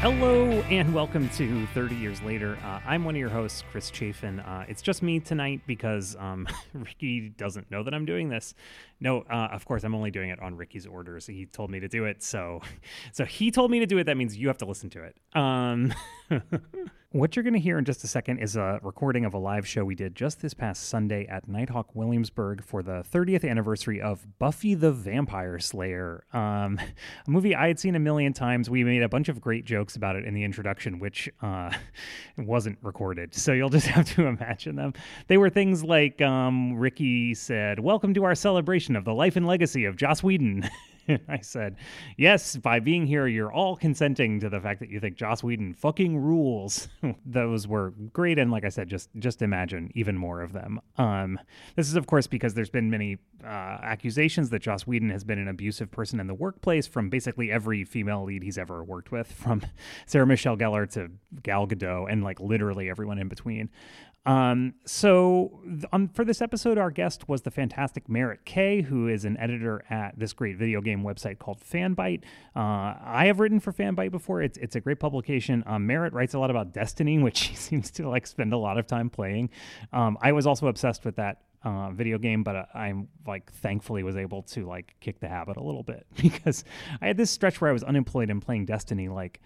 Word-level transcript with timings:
Hello 0.02 0.50
and 0.72 0.96
welcome 0.96 1.30
to 1.30 1.68
30 1.76 1.94
Years 1.94 2.24
Later. 2.24 2.58
Uh, 2.64 2.80
I'm 2.88 3.06
one 3.06 3.14
of 3.14 3.20
your 3.20 3.30
hosts, 3.30 3.64
Chris 3.70 3.92
Chafin. 3.92 4.40
Uh, 4.40 4.66
it's 4.68 4.82
just 4.82 5.04
me 5.04 5.20
tonight 5.20 5.62
because 5.68 6.16
um, 6.18 6.48
Ricky 6.74 7.30
doesn't 7.30 7.70
know 7.70 7.84
that 7.84 7.94
I'm 7.94 8.06
doing 8.06 8.28
this. 8.28 8.56
No, 9.00 9.20
uh, 9.30 9.50
of 9.52 9.64
course, 9.66 9.84
I'm 9.84 9.94
only 9.94 10.10
doing 10.10 10.32
it 10.32 10.40
on 10.42 10.58
Ricky's 10.58 10.88
orders. 10.88 11.28
He 11.28 11.46
told 11.46 11.70
me 11.70 11.80
to 11.82 11.88
do 11.88 12.06
it, 12.06 12.24
so 12.24 12.62
so 13.12 13.26
he 13.26 13.52
told 13.52 13.70
me 13.70 13.78
to 13.78 13.86
do 13.86 14.00
it. 14.00 14.06
That 14.06 14.18
means 14.18 14.36
you 14.36 14.48
have 14.48 14.58
to 14.58 14.66
listen 14.66 14.90
to 14.90 15.04
it. 15.04 15.16
Um, 15.36 15.94
What 17.14 17.36
you're 17.36 17.44
going 17.44 17.56
to 17.56 17.60
hear 17.60 17.78
in 17.78 17.84
just 17.84 18.06
a 18.06 18.08
second 18.08 18.38
is 18.38 18.56
a 18.56 18.80
recording 18.82 19.26
of 19.26 19.34
a 19.34 19.38
live 19.38 19.68
show 19.68 19.84
we 19.84 19.96
did 19.96 20.16
just 20.16 20.42
this 20.42 20.54
past 20.54 20.88
Sunday 20.88 21.28
at 21.28 21.46
Nighthawk 21.46 21.94
Williamsburg 21.94 22.64
for 22.64 22.82
the 22.82 23.04
30th 23.12 23.44
anniversary 23.44 24.00
of 24.00 24.26
Buffy 24.40 24.76
the 24.76 24.94
Vampire 24.94 25.60
Slayer, 25.60 26.24
um, 26.32 26.80
a 27.28 27.30
movie 27.30 27.54
I 27.54 27.68
had 27.68 27.80
seen 27.80 27.96
a 27.96 28.00
million 28.00 28.32
times. 28.32 28.70
We 28.70 28.86
made 28.86 29.04
a 29.04 29.10
bunch 29.10 29.28
of 29.28 29.42
great 29.42 29.66
jokes 29.66 29.98
about 29.98 30.16
it 30.16 30.24
in 30.24 30.34
the 30.34 30.46
introduction, 30.46 31.00
which 31.00 31.30
uh, 31.42 31.74
wasn't 32.38 32.78
recorded. 32.82 33.36
So 33.36 33.52
you'll 33.52 33.68
just 33.68 33.88
have 33.88 34.06
to 34.16 34.28
imagine 34.28 34.78
them. 34.78 34.94
They 35.28 35.36
were 35.36 35.50
things 35.50 35.84
like 35.84 36.22
um, 36.22 36.76
Ricky 36.76 37.34
said, 37.34 37.82
Welcome 37.82 38.14
to 38.14 38.24
our 38.24 38.36
celebration 38.36 38.96
of 38.96 39.04
the 39.04 39.14
life 39.14 39.36
and 39.36 39.46
legacy 39.46 39.84
of 39.84 39.98
Joss 39.98 40.24
Whedon. 40.24 40.70
I 41.28 41.40
said, 41.42 41.76
Yes, 42.18 42.58
by 42.58 42.80
being 42.80 43.06
here, 43.06 43.28
you're 43.28 43.52
all 43.52 43.76
consenting 43.76 44.40
to 44.40 44.50
the 44.50 44.60
fact 44.60 44.80
that 44.80 44.90
you 44.90 45.00
think 45.00 45.16
Joss 45.16 45.44
Whedon 45.44 45.74
fucking 45.74 46.18
rules. 46.18 46.90
Those 47.26 47.68
were 47.68 47.92
great. 48.14 48.40
And 48.40 48.52
like 48.52 48.66
I 48.66 48.70
said, 48.70 48.88
just 48.88 49.10
just 49.18 49.42
imagine 49.42 49.92
even 49.96 50.18
more 50.18 50.42
of 50.42 50.54
them. 50.54 50.82
Um, 50.98 51.40
this 51.76 51.88
is, 51.88 51.96
of 51.96 52.08
course, 52.08 52.28
because 52.28 52.54
there's 52.54 52.70
been 52.70 52.90
many 52.90 53.18
uh, 53.44 53.48
accusations 53.48 54.50
that 54.50 54.62
Joss 54.62 54.86
Whedon 54.86 55.10
has 55.10 55.24
been 55.24 55.40
an 55.40 55.48
abusive 55.48 55.92
person 55.92 56.20
in 56.20 56.28
the 56.28 56.34
workplace 56.34 56.88
from 56.88 57.10
basically 57.10 57.52
every 57.52 57.84
female 57.84 58.24
lead 58.24 58.44
he's 58.44 58.58
ever 58.58 58.84
worked 58.84 59.12
with, 59.12 59.32
from 59.32 59.62
Sarah 60.06 60.28
Michelle 60.28 60.58
Gellar 60.58 60.90
to 60.94 61.10
Gal 61.44 61.68
Gadot, 61.68 62.12
and 62.12 62.24
like 62.24 62.40
literally 62.40 62.90
everyone 62.90 63.18
in 63.18 63.28
between. 63.28 63.70
Um, 64.26 64.76
so 64.86 65.62
um, 65.92 66.10
for 66.10 66.24
this 66.24 66.42
episode, 66.42 66.78
our 66.78 66.92
guest 66.92 67.28
was 67.28 67.42
the 67.42 67.52
fantastic 67.52 68.08
Merritt 68.08 68.46
K, 68.46 68.82
who 68.82 69.08
is 69.08 69.26
an 69.26 69.36
editor 69.38 69.84
at 69.90 70.18
this 70.18 70.34
great 70.34 70.58
video 70.58 70.80
game 70.82 71.04
website 71.04 71.40
called 71.40 71.60
Fanbyte. 71.60 72.22
Uh, 72.56 72.96
I 73.04 73.26
have 73.26 73.40
written 73.40 73.60
for 73.60 73.74
Fanbyte 73.74 74.12
before. 74.12 74.42
It's 74.42 74.58
it's 74.60 74.76
a 74.76 74.80
great 74.80 75.00
publication. 75.00 75.64
Um, 75.66 75.88
Merritt 75.88 76.14
writes 76.14 76.34
a 76.34 76.40
lot 76.40 76.52
about 76.52 76.74
Destiny, 76.74 77.18
which 77.24 77.42
he 77.42 77.56
seems 77.56 77.90
to 77.92 78.08
like 78.08 78.28
spend 78.28 78.54
a 78.54 78.58
lot 78.58 78.78
of 78.78 78.86
time 78.86 79.10
playing. 79.10 79.50
Um, 79.92 80.18
I 80.22 80.34
was 80.34 80.46
also 80.46 80.68
obsessed 80.68 81.04
with 81.04 81.16
that 81.16 81.42
uh, 81.64 81.90
video 81.92 82.18
game, 82.18 82.44
but 82.44 82.56
uh, 82.56 82.66
I'm 82.76 83.08
like 83.26 83.52
thankfully 83.52 84.04
was 84.04 84.18
able 84.18 84.44
to 84.44 84.68
like 84.68 84.96
kick 85.00 85.20
the 85.20 85.28
habit 85.28 85.58
a 85.58 85.64
little 85.64 85.84
bit 85.84 86.06
because 86.22 86.64
I 87.02 87.08
had 87.08 87.18
this 87.18 87.32
stretch 87.32 87.60
where 87.60 87.70
I 87.70 87.74
was 87.74 87.84
unemployed 87.84 88.30
and 88.30 88.42
playing 88.42 88.66
Destiny 88.66 89.10
like 89.10 89.42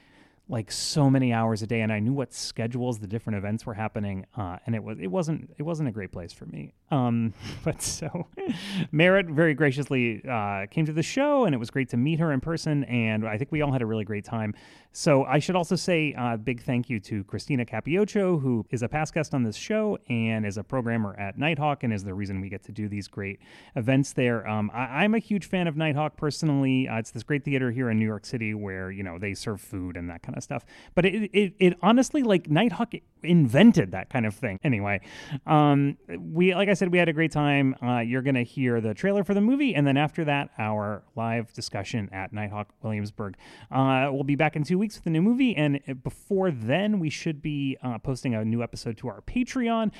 like 0.47 0.71
so 0.71 1.09
many 1.09 1.33
hours 1.33 1.63
a 1.63 1.67
day 1.67 1.81
and 1.81 1.91
I 1.91 1.99
knew 1.99 2.13
what 2.13 2.31
schedules 2.31 2.99
the 2.99 3.07
different 3.07 3.37
events 3.37 3.65
were 3.65 3.73
happening 3.73 4.27
uh, 4.37 4.57
and 4.65 4.75
it 4.75 4.83
was 4.83 4.99
it 4.99 5.07
wasn't 5.07 5.49
it 5.57 5.63
wasn't 5.63 5.89
a 5.89 5.91
great 5.91 6.11
place 6.11 6.31
for 6.31 6.45
me. 6.45 6.73
Um, 6.91 7.33
but 7.63 7.81
so 7.81 8.27
Merritt 8.91 9.27
very 9.27 9.55
graciously 9.55 10.21
uh, 10.29 10.67
came 10.69 10.85
to 10.85 10.93
the 10.93 11.03
show 11.03 11.45
and 11.45 11.55
it 11.55 11.57
was 11.57 11.71
great 11.71 11.89
to 11.89 11.97
meet 11.97 12.19
her 12.19 12.31
in 12.31 12.41
person 12.41 12.83
and 12.83 13.27
I 13.27 13.37
think 13.37 13.51
we 13.51 13.61
all 13.61 13.71
had 13.71 13.81
a 13.81 13.85
really 13.85 14.05
great 14.05 14.23
time. 14.23 14.53
So 14.91 15.25
I 15.25 15.39
should 15.39 15.55
also 15.55 15.75
say 15.75 16.13
a 16.13 16.21
uh, 16.21 16.37
big 16.37 16.61
thank 16.61 16.89
you 16.89 16.99
to 17.01 17.23
Christina 17.23 17.65
Capiocho 17.65 18.39
who 18.39 18.65
is 18.69 18.83
a 18.83 18.87
past 18.87 19.15
guest 19.15 19.33
on 19.33 19.43
this 19.43 19.55
show 19.55 19.97
and 20.09 20.45
is 20.45 20.57
a 20.57 20.63
programmer 20.63 21.15
at 21.19 21.39
Nighthawk 21.39 21.83
and 21.83 21.91
is 21.91 22.03
the 22.03 22.13
reason 22.13 22.39
we 22.39 22.49
get 22.49 22.63
to 22.65 22.71
do 22.71 22.87
these 22.87 23.07
great 23.07 23.39
events 23.75 24.13
there. 24.13 24.47
Um, 24.47 24.69
I, 24.73 25.03
am 25.03 25.15
a 25.15 25.19
huge 25.19 25.47
fan 25.47 25.67
of 25.67 25.75
Nighthawk 25.75 26.17
personally. 26.17 26.87
Uh, 26.87 26.97
it's 26.97 27.11
this 27.11 27.23
great 27.23 27.43
theater 27.43 27.71
here 27.71 27.89
in 27.89 27.97
New 27.97 28.05
York 28.05 28.25
City 28.25 28.53
where 28.53 28.91
you 28.91 29.03
know 29.03 29.17
they 29.17 29.33
serve 29.33 29.59
food 29.59 29.97
and 29.97 30.09
that 30.09 30.21
kind 30.21 30.34
of 30.37 30.43
stuff. 30.43 30.65
But 30.93 31.05
it, 31.05 31.29
it, 31.33 31.53
it 31.59 31.73
honestly, 31.81 32.23
like 32.23 32.49
Nighthawk 32.49 32.93
invented 33.23 33.91
that 33.91 34.09
kind 34.09 34.25
of 34.25 34.35
thing. 34.35 34.59
Anyway, 34.63 35.01
um, 35.45 35.97
we, 36.19 36.53
like 36.53 36.69
I 36.69 36.73
said, 36.73 36.91
we 36.91 36.97
had 36.97 37.09
a 37.09 37.13
great 37.13 37.31
time. 37.31 37.75
Uh, 37.81 37.99
you're 37.99 38.21
going 38.21 38.35
to 38.35 38.43
hear 38.43 38.81
the 38.81 38.93
trailer 38.93 39.23
for 39.23 39.33
the 39.33 39.41
movie. 39.41 39.75
And 39.75 39.85
then 39.85 39.97
after 39.97 40.25
that, 40.25 40.49
our 40.57 41.03
live 41.15 41.53
discussion 41.53 42.09
at 42.11 42.33
Nighthawk 42.33 42.69
Williamsburg. 42.81 43.35
Uh, 43.71 44.09
we'll 44.11 44.23
be 44.23 44.35
back 44.35 44.55
in 44.55 44.63
two 44.63 44.77
weeks 44.77 44.95
with 44.95 45.05
a 45.07 45.09
new 45.09 45.21
movie. 45.21 45.55
And 45.55 45.79
before 46.03 46.51
then, 46.51 46.99
we 46.99 47.09
should 47.09 47.41
be 47.41 47.77
uh, 47.83 47.97
posting 47.99 48.35
a 48.35 48.45
new 48.45 48.61
episode 48.61 48.97
to 48.97 49.07
our 49.07 49.21
Patreon 49.21 49.91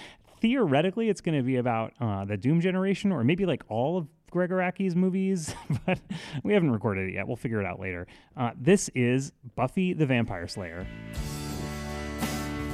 theoretically 0.41 1.09
it's 1.09 1.21
going 1.21 1.37
to 1.37 1.43
be 1.43 1.55
about 1.55 1.93
uh, 1.99 2.25
the 2.25 2.37
Doom 2.37 2.61
generation, 2.61 3.11
or 3.11 3.23
maybe 3.23 3.45
like 3.45 3.63
all 3.67 3.97
of 3.97 4.07
Gregg 4.35 4.49
Araki's 4.49 4.97
movies, 4.97 5.55
but 5.85 5.97
we 6.43 6.53
haven't 6.53 6.71
recorded 6.71 7.07
it 7.07 7.13
yet. 7.13 7.25
We'll 7.25 7.37
figure 7.37 7.61
it 7.61 7.65
out 7.65 7.79
later. 7.79 8.05
Uh, 8.35 8.51
this 8.59 8.89
is 8.93 9.31
Buffy 9.55 9.93
the 9.93 10.05
Vampire 10.05 10.45
Slayer. 10.45 10.85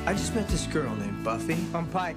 I 0.08 0.14
just 0.14 0.34
met 0.34 0.48
this 0.48 0.66
girl 0.66 0.96
named 0.96 1.24
Buffy. 1.24 1.58
I'm 1.76 1.86
Pike. 1.90 2.16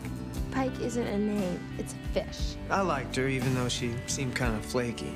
Pike 0.50 0.80
isn't 0.80 1.06
a 1.06 1.18
name, 1.18 1.60
it's 1.76 1.92
a 1.92 1.96
fish. 2.14 2.54
I 2.70 2.80
liked 2.80 3.16
her, 3.16 3.28
even 3.28 3.54
though 3.54 3.68
she 3.68 3.92
seemed 4.06 4.34
kind 4.34 4.56
of 4.56 4.64
flaky. 4.64 5.12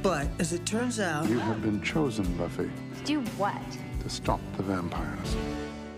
But 0.00 0.28
as 0.38 0.52
it 0.52 0.64
turns 0.64 1.00
out, 1.00 1.28
you 1.28 1.40
have 1.40 1.60
been 1.60 1.82
chosen, 1.82 2.24
Buffy. 2.36 2.70
To 2.98 3.04
do 3.04 3.20
what? 3.36 3.60
To 4.02 4.08
stop 4.08 4.38
the 4.56 4.62
vampires. 4.62 5.34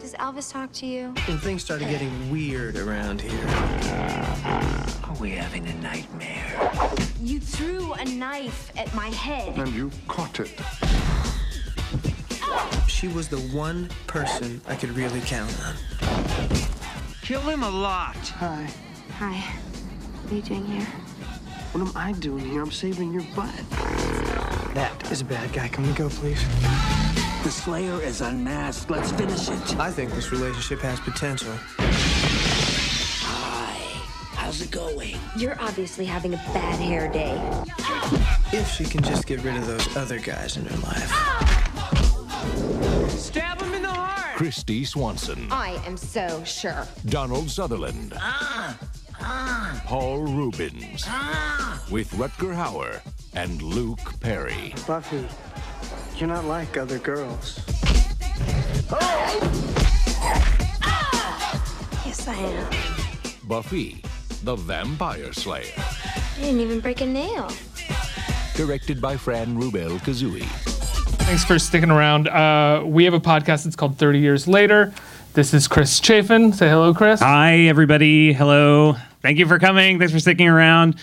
Does 0.00 0.14
Elvis 0.14 0.50
talk 0.50 0.72
to 0.72 0.87
you? 0.87 1.12
When 1.26 1.37
things 1.37 1.62
started 1.62 1.88
getting 1.91 2.31
weird 2.31 2.78
around 2.78 3.20
here. 3.20 3.47
Are 5.04 5.16
we 5.20 5.32
having 5.32 5.66
a 5.66 5.75
nightmare? 5.82 7.09
You 7.22 7.38
threw 7.38 7.92
a 7.92 8.04
knife 8.06 8.72
at 8.78 8.94
my 8.94 9.08
head. 9.08 9.58
And 9.58 9.69
you 9.69 9.91
caught 10.08 10.41
it. 10.41 10.58
She 12.88 13.08
was 13.08 13.28
the 13.28 13.36
one 13.54 13.91
person 14.06 14.62
I 14.66 14.75
could 14.75 14.97
really 14.97 15.20
count 15.20 15.54
on. 15.66 15.75
Kill 17.20 17.42
him 17.42 17.62
a 17.62 17.69
lot. 17.69 18.16
Hi. 18.16 18.70
Hi. 19.19 19.34
What 19.34 20.32
are 20.32 20.36
you 20.36 20.42
doing 20.42 20.64
here? 20.64 20.86
What 21.72 21.86
am 21.86 21.92
I 21.94 22.12
doing 22.12 22.47
here? 22.47 22.62
I'm 22.62 22.72
saving 22.72 23.12
your 23.12 23.25
butt. 23.37 23.54
That 24.75 24.97
is 25.12 25.20
a 25.20 25.26
bad 25.26 25.52
guy. 25.52 25.69
Can 25.69 25.87
we 25.87 25.92
go, 25.92 26.08
please? 26.08 26.42
The 27.44 27.50
Slayer 27.50 28.00
is 28.00 28.22
unmasked. 28.22 28.91
Let's 28.91 29.12
finish 29.12 29.50
it. 29.50 29.78
I 29.78 29.91
think 29.91 30.12
this 30.12 30.32
relationship 30.32 30.81
has 30.81 30.98
potential. 31.00 31.52
Hi. 34.50 34.56
How's 34.56 34.62
it 34.62 34.72
going? 34.72 35.16
You're 35.37 35.56
obviously 35.61 36.05
having 36.05 36.34
a 36.34 36.37
bad 36.53 36.81
hair 36.81 37.06
day. 37.06 37.38
If 38.53 38.69
she 38.69 38.83
can 38.84 39.00
just 39.00 39.25
get 39.25 39.44
rid 39.44 39.55
of 39.55 39.65
those 39.65 39.97
other 39.97 40.19
guys 40.19 40.56
in 40.56 40.66
her 40.66 40.77
life. 40.78 41.09
Stab 43.11 43.62
him 43.62 43.75
in 43.75 43.83
the 43.83 43.88
heart! 43.88 44.37
Kristy 44.37 44.84
Swanson. 44.84 45.47
I 45.53 45.81
am 45.87 45.97
so 45.97 46.43
sure. 46.43 46.84
Donald 47.06 47.49
Sutherland. 47.49 48.12
Ah! 48.16 48.77
Ah! 49.21 49.81
Paul 49.87 50.27
Reubens. 50.27 51.05
Ah! 51.06 51.81
With 51.88 52.11
Rutger 52.15 52.53
Hauer 52.53 53.03
and 53.34 53.62
Luke 53.62 54.19
Perry. 54.19 54.75
Buffy, 54.84 55.28
you're 56.17 56.28
not 56.28 56.44
like 56.47 56.77
other 56.77 56.99
girls. 56.99 57.61
Yes, 62.05 62.27
I 62.27 62.34
am. 62.34 62.67
Buffy, 63.44 64.03
the 64.43 64.56
Vampire 64.56 65.33
Slayer. 65.33 65.73
I 65.77 66.41
didn't 66.41 66.61
even 66.61 66.81
break 66.81 67.01
a 67.01 67.06
nail. 67.06 67.51
Directed 68.55 69.01
by 69.01 69.17
Fran 69.17 69.56
Rubel 69.61 69.99
Kuzui. 70.01 70.43
Thanks 71.25 71.45
for 71.45 71.59
sticking 71.59 71.91
around. 71.91 72.28
Uh, 72.28 72.83
we 72.87 73.05
have 73.05 73.15
a 73.15 73.21
podcast. 73.21 73.67
It's 73.67 73.76
called 73.76 73.97
30 73.99 74.19
Years 74.19 74.49
Later. 74.49 74.93
This 75.35 75.55
is 75.55 75.69
Chris 75.69 76.00
Chafin. 76.00 76.53
Say 76.53 76.69
hello, 76.69 76.93
Chris. 76.93 77.20
Hi, 77.20 77.59
everybody. 77.61 78.32
Hello. 78.32 78.97
Thank 79.23 79.38
you 79.38 79.47
for 79.47 79.59
coming. 79.59 79.99
Thanks 79.99 80.12
for 80.12 80.19
sticking 80.19 80.49
around. 80.49 80.97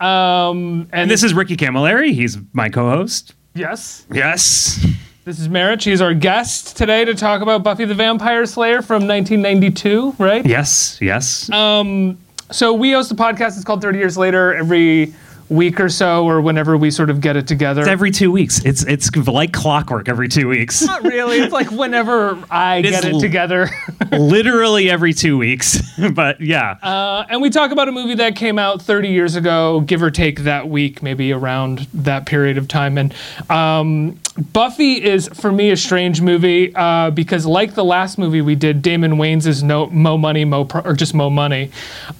Um, 0.00 0.88
and 0.90 1.02
And 1.02 1.10
this 1.10 1.22
is 1.22 1.32
Ricky 1.34 1.56
Camilleri. 1.56 2.12
He's 2.12 2.36
my 2.52 2.68
co 2.68 2.90
host. 2.90 3.34
yes, 3.54 4.04
Yes. 4.12 4.84
this 5.24 5.38
is 5.38 5.48
Merritt. 5.48 5.84
He's 5.84 6.00
our 6.00 6.14
guest 6.14 6.76
today 6.76 7.04
to 7.04 7.14
talk 7.14 7.42
about 7.42 7.62
Buffy 7.62 7.84
the 7.84 7.94
Vampire 7.94 8.44
Slayer 8.46 8.82
from 8.82 9.06
1992, 9.06 10.16
right? 10.18 10.44
Yes. 10.44 10.98
Yes. 11.00 11.48
Um, 11.50 12.18
so 12.50 12.72
we 12.72 12.92
host 12.92 13.10
a 13.10 13.14
podcast. 13.14 13.56
It's 13.56 13.64
called 13.64 13.82
30 13.82 13.98
Years 13.98 14.16
Later. 14.16 14.54
Every 14.54 15.14
week 15.48 15.80
or 15.80 15.88
so, 15.88 16.24
or 16.24 16.40
whenever 16.40 16.76
we 16.76 16.90
sort 16.90 17.10
of 17.10 17.20
get 17.20 17.36
it 17.36 17.46
together. 17.46 17.82
It's 17.82 17.90
every 17.90 18.10
two 18.10 18.30
weeks. 18.30 18.64
It's 18.64 18.84
it's 18.84 19.14
like 19.26 19.52
clockwork 19.52 20.08
every 20.08 20.28
two 20.28 20.48
weeks. 20.48 20.82
Not 20.82 21.02
really. 21.02 21.38
It's 21.38 21.52
like 21.52 21.70
whenever 21.70 22.38
I 22.50 22.78
It 22.78 22.82
get 22.90 23.04
it 23.04 23.20
together. 23.20 23.68
Literally 24.12 24.90
every 24.90 25.12
two 25.12 25.38
weeks. 25.38 25.80
but 26.12 26.40
yeah. 26.40 26.76
Uh, 26.82 27.24
and 27.28 27.40
we 27.42 27.50
talk 27.50 27.70
about 27.70 27.88
a 27.88 27.92
movie 27.92 28.14
that 28.16 28.36
came 28.36 28.58
out 28.58 28.82
30 28.82 29.08
years 29.08 29.36
ago, 29.36 29.80
give 29.80 30.02
or 30.02 30.10
take 30.10 30.40
that 30.40 30.68
week, 30.68 31.02
maybe 31.02 31.32
around 31.32 31.86
that 31.94 32.26
period 32.26 32.58
of 32.58 32.68
time. 32.68 32.98
And 32.98 33.14
um, 33.50 34.18
Buffy 34.52 35.02
is 35.02 35.28
for 35.28 35.52
me 35.52 35.70
a 35.70 35.76
strange 35.76 36.20
movie 36.20 36.74
uh, 36.74 37.10
because, 37.10 37.46
like 37.46 37.74
the 37.74 37.84
last 37.84 38.18
movie 38.18 38.40
we 38.40 38.56
did, 38.56 38.82
Damon 38.82 39.12
Wayans 39.12 39.46
is 39.46 39.62
no 39.62 39.86
Mo 39.86 40.18
Money, 40.18 40.44
Mo 40.44 40.64
Pro, 40.64 40.80
or 40.80 40.94
just 40.94 41.14
Mo 41.14 41.30
Money. 41.30 41.70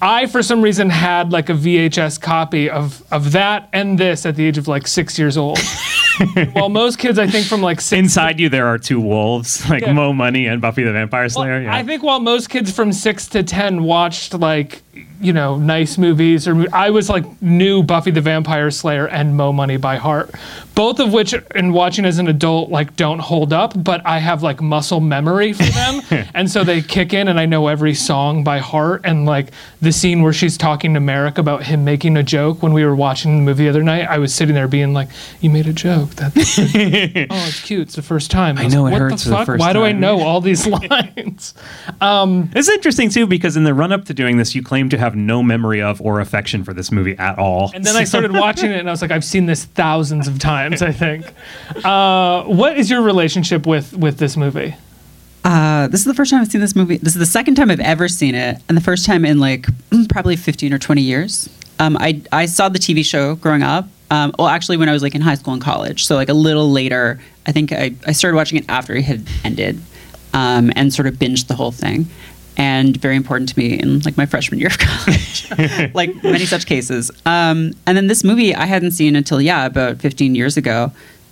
I, 0.01 0.25
for 0.27 0.41
some 0.41 0.61
reason, 0.61 0.89
had 0.89 1.33
like 1.33 1.49
a 1.49 1.53
VHS 1.53 2.21
copy 2.21 2.69
of 2.69 3.03
of 3.15 3.31
that 3.31 3.69
and 3.73 3.97
this 3.97 4.25
at 4.25 4.35
the 4.35 4.45
age 4.45 4.57
of 4.57 4.67
like 4.67 4.87
six 4.87 5.17
years 5.17 5.37
old. 5.37 5.57
While 6.53 6.69
most 6.69 6.97
kids, 6.97 7.19
I 7.19 7.27
think, 7.27 7.45
from 7.45 7.61
like 7.61 7.81
six 7.81 7.97
Inside 7.99 8.39
you, 8.39 8.47
there 8.47 8.67
are 8.67 8.77
two 8.77 9.01
wolves, 9.01 9.67
like 9.69 9.81
Yeah. 9.83 9.93
Mo 9.93 10.13
Money 10.13 10.47
and 10.47 10.61
Buffy 10.61 10.83
the 10.83 10.93
Vampire 10.93 11.27
Slayer. 11.27 11.61
yeah. 11.61 11.75
I 11.75 11.83
think 11.83 12.03
while 12.03 12.19
most 12.21 12.49
kids 12.49 12.71
from 12.71 12.93
six 12.93 13.27
to 13.27 13.43
ten 13.43 13.83
watched 13.83 14.33
like 14.33 14.81
you 15.19 15.33
know 15.33 15.57
nice 15.57 15.97
movies, 15.97 16.47
or 16.47 16.65
I 16.73 16.89
was 16.91 17.09
like 17.09 17.25
knew 17.41 17.83
Buffy 17.83 18.11
the 18.11 18.21
Vampire 18.21 18.71
Slayer 18.71 19.07
and 19.07 19.35
Mo 19.35 19.51
Money 19.51 19.75
by 19.77 19.97
heart, 19.97 20.31
both 20.75 20.99
of 20.99 21.13
which 21.13 21.33
in 21.55 21.71
watching 21.71 22.05
as 22.05 22.19
an 22.19 22.27
adult 22.27 22.69
like 22.69 22.95
don't 22.95 23.19
hold 23.19 23.53
up, 23.53 23.81
but 23.81 24.05
I 24.05 24.19
have 24.19 24.43
like 24.43 24.61
muscle 24.61 24.99
memory 24.99 25.53
for 25.53 25.63
them, 25.63 26.01
and 26.33 26.51
so 26.51 26.63
they 26.63 26.81
kick 26.81 27.13
in, 27.13 27.29
and 27.29 27.39
I 27.39 27.45
know 27.45 27.67
every 27.67 27.93
song 27.93 28.43
by 28.43 28.59
heart, 28.59 29.01
and 29.05 29.25
like 29.25 29.51
the 29.81 29.91
scene 29.91 30.21
where 30.21 30.33
she's 30.33 30.57
talking 30.57 30.93
to 30.93 30.99
Merrick 30.99 31.37
about 31.37 31.63
him 31.63 31.85
making 31.85 32.17
a 32.17 32.23
joke 32.23 32.61
when 32.61 32.73
we 32.73 32.83
were 32.83 32.95
watching 32.95 33.37
the 33.37 33.43
movie 33.43 33.63
the 33.63 33.69
other 33.69 33.83
night, 33.83 34.07
I 34.07 34.17
was 34.17 34.33
sitting 34.33 34.53
there 34.53 34.67
being 34.67 34.93
like, 34.93 35.07
"You 35.39 35.49
made 35.49 35.67
a 35.67 35.73
joke. 35.73 36.09
That's 36.11 36.35
oh, 36.59 36.63
it's 36.65 37.63
cute. 37.63 37.81
It's 37.83 37.95
the 37.95 38.01
first 38.01 38.29
time." 38.29 38.57
I, 38.57 38.65
was 38.65 38.73
know, 38.73 38.83
like, 38.83 38.91
it 38.91 38.95
what 38.95 39.01
hurts 39.11 39.23
the 39.23 39.31
for 39.31 39.39
the 39.39 39.45
first 39.45 39.59
Why 39.61 39.71
do 39.71 39.83
I 39.83 39.93
know 39.93 40.21
all 40.21 40.41
these 40.41 40.67
lines? 40.91 41.53
Um, 42.01 42.51
it's 42.53 42.69
interesting 42.69 43.09
too 43.09 43.27
because 43.27 43.55
in 43.55 43.63
the 43.63 43.73
run 43.73 43.93
up 43.93 44.05
to 44.05 44.13
doing 44.13 44.37
this, 44.37 44.53
you 44.53 44.61
claim 44.61 44.89
to 44.89 44.97
have 44.97 45.15
no 45.15 45.41
memory 45.41 45.81
of 45.81 46.01
or 46.01 46.19
affection 46.19 46.63
for 46.65 46.73
this 46.73 46.91
movie 46.91 47.17
at 47.17 47.39
all. 47.39 47.71
And 47.73 47.85
then 47.85 47.95
I 47.95 48.03
started 48.03 48.33
watching 48.33 48.71
it, 48.71 48.79
and 48.79 48.89
I 48.89 48.91
was 48.91 49.01
like, 49.01 49.11
I've 49.11 49.23
seen 49.23 49.45
this 49.45 49.63
thousands 49.63 50.27
of 50.27 50.37
times. 50.37 50.64
I 50.73 50.91
think. 50.91 51.25
Uh, 51.83 52.43
what 52.43 52.77
is 52.77 52.89
your 52.89 53.01
relationship 53.01 53.65
with 53.65 53.93
with 53.93 54.17
this 54.17 54.35
movie? 54.37 54.75
Uh, 55.43 55.87
this 55.87 55.99
is 55.99 56.05
the 56.05 56.13
first 56.13 56.31
time 56.31 56.41
I've 56.41 56.47
seen 56.47 56.61
this 56.61 56.75
movie. 56.75 56.97
This 56.97 57.13
is 57.13 57.19
the 57.19 57.25
second 57.25 57.55
time 57.55 57.69
I've 57.69 57.79
ever 57.79 58.07
seen 58.07 58.33
it, 58.33 58.59
and 58.67 58.75
the 58.75 58.81
first 58.81 59.05
time 59.05 59.25
in 59.25 59.39
like 59.39 59.67
mm, 59.91 60.09
probably 60.09 60.35
15 60.35 60.73
or 60.73 60.79
20 60.79 61.01
years. 61.01 61.49
Um, 61.79 61.97
I 61.99 62.21
I 62.31 62.47
saw 62.47 62.69
the 62.69 62.79
TV 62.79 63.05
show 63.05 63.35
growing 63.35 63.61
up. 63.61 63.87
Um, 64.09 64.33
well, 64.39 64.47
actually, 64.47 64.77
when 64.77 64.89
I 64.89 64.93
was 64.93 65.03
like 65.03 65.15
in 65.15 65.21
high 65.21 65.35
school 65.35 65.53
and 65.53 65.61
college, 65.61 66.05
so 66.05 66.15
like 66.15 66.29
a 66.29 66.33
little 66.33 66.71
later. 66.71 67.19
I 67.47 67.51
think 67.51 67.71
I, 67.71 67.93
I 68.07 68.11
started 68.11 68.35
watching 68.35 68.57
it 68.57 68.65
after 68.69 68.95
it 68.95 69.03
had 69.03 69.27
ended, 69.43 69.79
um, 70.33 70.71
and 70.75 70.91
sort 70.91 71.07
of 71.07 71.15
binged 71.15 71.45
the 71.45 71.53
whole 71.53 71.71
thing. 71.71 72.07
And 72.57 72.95
very 72.97 73.15
important 73.17 73.49
to 73.49 73.59
me 73.59 73.77
in 73.77 73.99
like 73.99 74.15
my 74.15 74.25
freshman 74.25 74.59
year 74.59 74.69
of 74.69 74.77
college, 74.79 75.51
like 75.93 76.23
many 76.23 76.45
such 76.45 76.65
cases. 76.65 77.11
Um, 77.25 77.73
and 77.85 77.97
then 77.97 78.07
this 78.07 78.23
movie 78.23 78.55
I 78.55 78.65
hadn't 78.65 78.91
seen 78.91 79.15
until 79.15 79.41
yeah 79.41 79.65
about 79.65 79.99
15 79.99 80.35
years 80.35 80.55
ago, 80.55 80.91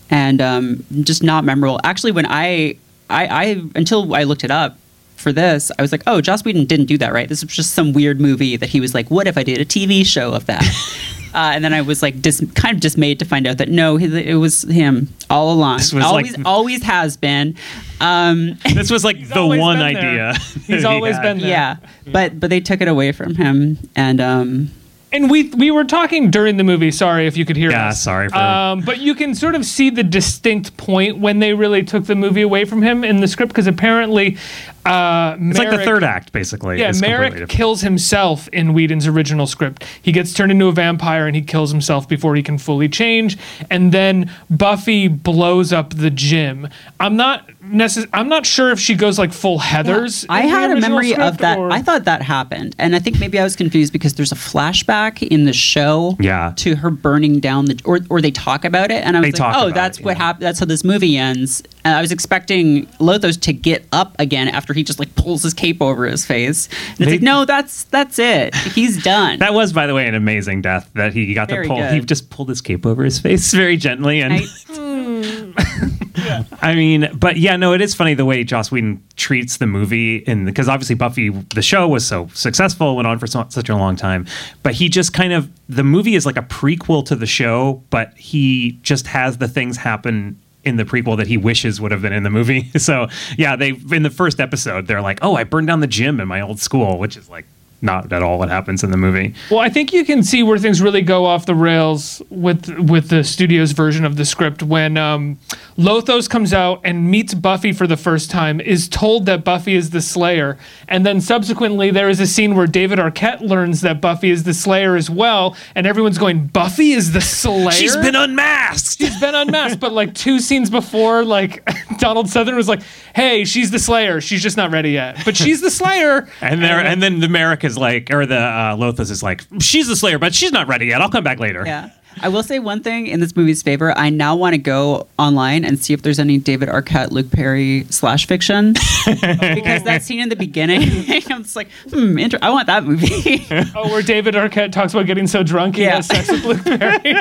and 0.09 0.41
um, 0.41 0.85
just 1.01 1.23
not 1.23 1.45
memorable. 1.45 1.79
Actually, 1.83 2.11
when 2.11 2.25
I, 2.25 2.77
I 3.09 3.27
I 3.27 3.43
until 3.75 4.13
I 4.13 4.23
looked 4.23 4.43
it 4.43 4.51
up 4.51 4.77
for 5.15 5.31
this, 5.31 5.71
I 5.79 5.81
was 5.81 5.91
like, 5.91 6.03
oh, 6.05 6.21
Joss 6.21 6.43
Whedon 6.43 6.65
didn't 6.65 6.85
do 6.87 6.97
that, 6.97 7.13
right? 7.13 7.29
This 7.29 7.43
was 7.43 7.53
just 7.53 7.73
some 7.73 7.93
weird 7.93 8.19
movie 8.19 8.57
that 8.57 8.69
he 8.69 8.79
was 8.79 8.93
like, 8.93 9.09
what 9.09 9.25
if 9.25 9.37
I 9.37 9.43
did 9.43 9.59
a 9.59 9.65
TV 9.65 10.05
show 10.05 10.33
of 10.33 10.45
that? 10.47 10.63
uh, 11.33 11.51
and 11.55 11.63
then 11.63 11.73
I 11.73 11.81
was 11.81 12.01
like, 12.01 12.21
dis- 12.21 12.43
kind 12.55 12.75
of 12.75 12.81
dismayed 12.81 13.19
to 13.19 13.25
find 13.25 13.47
out 13.47 13.57
that 13.57 13.69
no, 13.69 13.97
it 13.97 14.35
was 14.35 14.63
him 14.63 15.09
all 15.29 15.51
along. 15.51 15.77
This 15.77 15.93
was 15.93 16.03
always, 16.03 16.37
like- 16.37 16.45
always 16.45 16.83
has 16.83 17.17
been. 17.17 17.55
Um, 17.99 18.57
this 18.73 18.91
was 18.91 19.03
like 19.03 19.27
the 19.29 19.45
one 19.45 19.77
idea. 19.79 20.33
He's 20.37 20.67
that 20.67 20.79
he 20.79 20.85
always 20.85 21.17
been 21.19 21.39
there. 21.39 21.49
yeah, 21.49 21.75
but 22.05 22.39
but 22.39 22.49
they 22.49 22.59
took 22.59 22.81
it 22.81 22.87
away 22.87 23.11
from 23.11 23.35
him, 23.35 23.77
and 23.95 24.19
um, 24.21 24.71
And 25.13 25.29
we 25.29 25.43
we 25.49 25.69
were 25.71 25.83
talking 25.83 26.31
during 26.31 26.57
the 26.57 26.63
movie. 26.63 26.89
Sorry 26.91 27.27
if 27.27 27.37
you 27.37 27.45
could 27.45 27.55
hear 27.55 27.69
Yeah, 27.71 27.89
us. 27.89 28.01
sorry 28.01 28.29
for- 28.29 28.35
Um, 28.37 28.81
but 28.81 28.99
you 28.99 29.13
can 29.13 29.35
sort 29.35 29.53
of 29.55 29.63
see 29.65 29.89
the 29.91 30.03
distinct 30.03 30.75
point 30.75 31.19
when 31.19 31.39
they 31.39 31.53
really 31.53 31.83
took 31.83 32.05
the 32.05 32.15
movie 32.15 32.41
away 32.41 32.65
from 32.65 32.81
him 32.81 33.03
in 33.03 33.21
the 33.21 33.27
script 33.27 33.51
because 33.51 33.67
apparently, 33.67 34.37
uh, 34.85 35.37
It's 35.39 35.59
like 35.59 35.69
the 35.69 35.77
third 35.85 36.03
act, 36.03 36.31
basically. 36.33 36.79
Yeah, 36.79 36.91
Merrick 36.99 37.47
kills 37.47 37.81
himself 37.81 38.47
in 38.49 38.73
Whedon's 38.73 39.05
original 39.07 39.45
script. 39.45 39.85
He 40.01 40.11
gets 40.11 40.33
turned 40.33 40.51
into 40.51 40.67
a 40.67 40.71
vampire 40.73 41.27
and 41.27 41.35
he 41.35 41.41
kills 41.43 41.71
himself 41.71 42.09
before 42.09 42.35
he 42.35 42.41
can 42.43 42.57
fully 42.57 42.89
change. 42.89 43.37
And 43.69 43.91
then 43.91 44.29
Buffy 44.49 45.07
blows 45.07 45.71
up 45.71 45.93
the 45.95 46.09
gym. 46.09 46.67
I'm 46.99 47.15
not 47.15 47.47
necess- 47.63 48.07
I'm 48.13 48.27
not 48.27 48.45
sure 48.47 48.71
if 48.71 48.79
she 48.79 48.95
goes 48.95 49.19
like 49.19 49.31
full 49.31 49.59
Heather's. 49.59 50.25
I 50.27 50.41
in 50.41 50.45
the 50.47 50.51
had 50.51 50.69
a 50.69 50.73
original 50.73 50.89
memory 50.89 51.15
of 51.15 51.37
that. 51.37 51.57
or- 51.59 51.71
I 51.71 51.81
thought 51.81 52.05
that 52.05 52.23
happened, 52.23 52.75
and 52.79 52.95
I 52.95 52.99
think 52.99 53.19
maybe 53.19 53.37
I 53.39 53.43
was 53.43 53.55
confused 53.55 53.93
because 53.93 54.15
there's 54.15 54.31
a 54.31 54.35
flashback 54.35 55.02
in 55.21 55.45
the 55.45 55.53
show 55.53 56.15
Yeah. 56.19 56.53
to 56.57 56.75
her 56.77 56.89
burning 56.89 57.39
down 57.39 57.65
the, 57.65 57.79
or 57.85 57.99
or 58.09 58.21
they 58.21 58.31
talk 58.31 58.63
about 58.65 58.91
it, 58.91 59.03
and 59.03 59.17
I 59.17 59.19
was 59.21 59.33
They 59.33 59.39
like, 59.43 59.55
oh, 59.57 59.71
that's 59.71 59.99
it, 59.99 60.05
what 60.05 60.17
yeah. 60.17 60.23
happened. 60.23 60.45
That's 60.45 60.59
how 60.59 60.65
this 60.65 60.83
movie 60.83 61.17
ends. 61.17 61.61
And 61.85 61.93
I 61.95 62.01
was 62.01 62.11
expecting 62.13 62.85
Lothos 62.99 63.39
to 63.41 63.51
get 63.53 63.85
up 63.91 64.15
again 64.17 64.47
after 64.47 64.73
he 64.73 64.83
just 64.83 64.99
like 64.99 65.13
pulls 65.15 65.43
his 65.43 65.53
cape 65.53 65.81
over 65.81 66.05
his 66.05 66.25
face, 66.25 66.69
and 66.91 67.01
it's 67.01 67.11
like, 67.11 67.21
no, 67.21 67.43
that's 67.45 67.83
that's 67.85 68.17
it. 68.19 68.55
He's 68.55 69.03
done. 69.03 69.39
That 69.39 69.53
was, 69.53 69.73
by 69.73 69.87
the 69.87 69.93
way, 69.93 70.07
an 70.07 70.15
amazing 70.15 70.61
death 70.61 70.89
that 70.93 71.13
he 71.13 71.33
got 71.33 71.49
Very 71.49 71.67
to 71.67 71.73
pull. 71.73 71.83
He 71.83 71.99
just 72.01 72.29
pulled 72.29 72.49
his 72.49 72.61
cape 72.61 72.85
over 72.85 73.03
his 73.03 73.19
face 73.19 73.51
very 73.53 73.75
gently, 73.77 74.21
and 74.21 74.33
I- 74.33 74.45
Mm. 75.21 76.57
I 76.61 76.75
mean, 76.75 77.09
but 77.15 77.37
yeah, 77.37 77.55
no, 77.55 77.73
it 77.73 77.81
is 77.81 77.95
funny 77.95 78.13
the 78.13 78.25
way 78.25 78.43
Joss 78.43 78.71
Whedon 78.71 79.03
treats 79.15 79.57
the 79.57 79.67
movie, 79.67 80.25
and 80.27 80.45
because 80.45 80.69
obviously 80.69 80.95
Buffy, 80.95 81.29
the 81.29 81.61
show 81.61 81.87
was 81.87 82.05
so 82.05 82.27
successful, 82.33 82.95
went 82.95 83.07
on 83.07 83.19
for 83.19 83.27
so, 83.27 83.45
such 83.49 83.69
a 83.69 83.75
long 83.75 83.95
time, 83.95 84.25
but 84.61 84.73
he 84.73 84.89
just 84.89 85.13
kind 85.13 85.33
of 85.33 85.49
the 85.67 85.83
movie 85.83 86.15
is 86.15 86.25
like 86.25 86.37
a 86.37 86.43
prequel 86.43 87.05
to 87.05 87.15
the 87.15 87.25
show, 87.25 87.83
but 87.89 88.13
he 88.17 88.79
just 88.83 89.07
has 89.07 89.37
the 89.37 89.47
things 89.47 89.77
happen 89.77 90.39
in 90.63 90.77
the 90.77 90.85
prequel 90.85 91.17
that 91.17 91.27
he 91.27 91.35
wishes 91.35 91.81
would 91.81 91.91
have 91.91 92.01
been 92.01 92.13
in 92.13 92.23
the 92.23 92.29
movie. 92.29 92.71
So 92.83 93.07
yeah, 93.37 93.55
they 93.55 93.69
in 93.69 94.03
the 94.03 94.09
first 94.09 94.39
episode 94.39 94.87
they're 94.87 95.01
like, 95.01 95.19
oh, 95.21 95.35
I 95.35 95.45
burned 95.45 95.67
down 95.67 95.79
the 95.79 95.87
gym 95.87 96.19
in 96.19 96.27
my 96.27 96.41
old 96.41 96.59
school, 96.59 96.99
which 96.99 97.15
is 97.15 97.29
like 97.29 97.45
not 97.83 98.11
at 98.13 98.23
all 98.23 98.39
what 98.39 98.49
happens 98.49 98.83
in 98.83 98.91
the 98.91 98.97
movie. 98.97 99.35
Well, 99.51 99.59
I 99.59 99.69
think 99.69 99.91
you 99.93 100.05
can 100.05 100.23
see 100.23 100.41
where 100.41 100.57
things 100.57 100.81
really 100.81 101.01
go 101.01 101.25
off 101.25 101.45
the 101.45 101.53
rails 101.55 102.21
with 102.29 102.69
with 102.79 103.09
the 103.09 103.23
studio's 103.23 103.73
version 103.73 104.05
of 104.05 104.15
the 104.15 104.25
script 104.25 104.63
when 104.63 104.97
um, 104.97 105.37
Lothos 105.77 106.29
comes 106.29 106.53
out 106.53 106.79
and 106.83 107.11
meets 107.11 107.33
Buffy 107.33 107.73
for 107.73 107.85
the 107.85 107.97
first 107.97 108.31
time, 108.31 108.61
is 108.61 108.87
told 108.87 109.25
that 109.25 109.43
Buffy 109.43 109.75
is 109.75 109.89
the 109.89 110.01
Slayer, 110.01 110.57
and 110.87 111.05
then 111.05 111.19
subsequently 111.19 111.91
there 111.91 112.09
is 112.09 112.19
a 112.19 112.27
scene 112.27 112.55
where 112.55 112.67
David 112.67 112.99
Arquette 112.99 113.41
learns 113.41 113.81
that 113.81 113.99
Buffy 113.99 114.29
is 114.29 114.43
the 114.43 114.53
Slayer 114.53 114.95
as 114.95 115.09
well, 115.09 115.55
and 115.75 115.85
everyone's 115.85 116.17
going, 116.17 116.47
"Buffy 116.47 116.93
is 116.93 117.11
the 117.11 117.21
Slayer." 117.21 117.71
She's 117.71 117.97
been 117.97 118.15
unmasked. 118.15 118.99
She's 118.99 119.19
been 119.19 119.35
unmasked, 119.35 119.79
but 119.79 119.91
like 119.91 120.13
two 120.13 120.39
scenes 120.39 120.69
before, 120.69 121.25
like 121.25 121.67
Donald 121.99 122.29
Sutherland 122.29 122.57
was 122.57 122.69
like, 122.69 122.81
"Hey, 123.13 123.43
she's 123.43 123.71
the 123.71 123.79
Slayer. 123.79 124.21
She's 124.21 124.41
just 124.41 124.55
not 124.57 124.71
ready 124.71 124.91
yet, 124.91 125.17
but 125.25 125.35
she's 125.35 125.59
the 125.59 125.71
Slayer." 125.71 126.29
And 126.41 126.63
there, 126.63 126.79
and 126.79 127.01
then 127.03 127.19
the 127.19 127.29
Merrick 127.29 127.63
is 127.73 127.77
like, 127.77 128.09
or 128.11 128.25
the 128.25 128.37
uh, 128.37 128.75
Lothos 128.75 129.09
is 129.11 129.21
like, 129.23 129.43
she's 129.59 129.87
the 129.87 129.95
Slayer, 129.95 130.19
but 130.19 130.33
she's 130.33 130.51
not 130.51 130.67
ready 130.67 130.87
yet. 130.87 131.01
I'll 131.01 131.09
come 131.09 131.23
back 131.23 131.39
later. 131.39 131.63
Yeah. 131.65 131.89
I 132.21 132.29
will 132.29 132.43
say 132.43 132.59
one 132.59 132.83
thing 132.83 133.07
in 133.07 133.19
this 133.21 133.35
movie's 133.35 133.63
favor. 133.63 133.91
I 133.97 134.11
now 134.11 134.35
want 134.35 134.53
to 134.53 134.59
go 134.59 135.07
online 135.17 135.65
and 135.65 135.79
see 135.79 135.93
if 135.93 136.03
there's 136.03 136.19
any 136.19 136.37
David 136.37 136.69
Arquette, 136.69 137.09
Luke 137.09 137.31
Perry 137.31 137.87
slash 137.89 138.27
fiction. 138.27 138.73
because 139.05 139.81
that 139.83 140.01
scene 140.03 140.19
in 140.19 140.29
the 140.29 140.35
beginning, 140.35 140.81
I'm 141.31 141.41
just 141.41 141.55
like, 141.55 141.69
hmm, 141.89 142.19
inter- 142.19 142.37
I 142.41 142.51
want 142.51 142.67
that 142.67 142.83
movie. 142.83 143.43
Oh, 143.75 143.89
where 143.91 144.03
David 144.03 144.35
Arquette 144.35 144.71
talks 144.71 144.93
about 144.93 145.07
getting 145.07 145.25
so 145.25 145.41
drunk 145.41 145.75
he 145.75 145.83
Yeah. 145.83 145.95
has 145.95 146.05
sex 146.07 146.29
with 146.31 146.45
Luke 146.45 146.63
Perry. 146.63 147.15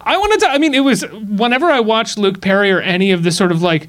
I 0.00 0.16
wanted 0.16 0.40
to. 0.40 0.48
I 0.48 0.56
mean, 0.58 0.72
it 0.74 0.80
was 0.80 1.04
whenever 1.12 1.66
I 1.66 1.80
watched 1.80 2.16
Luke 2.16 2.40
Perry 2.40 2.70
or 2.70 2.80
any 2.80 3.10
of 3.10 3.22
the 3.24 3.30
sort 3.30 3.52
of 3.52 3.60
like 3.60 3.88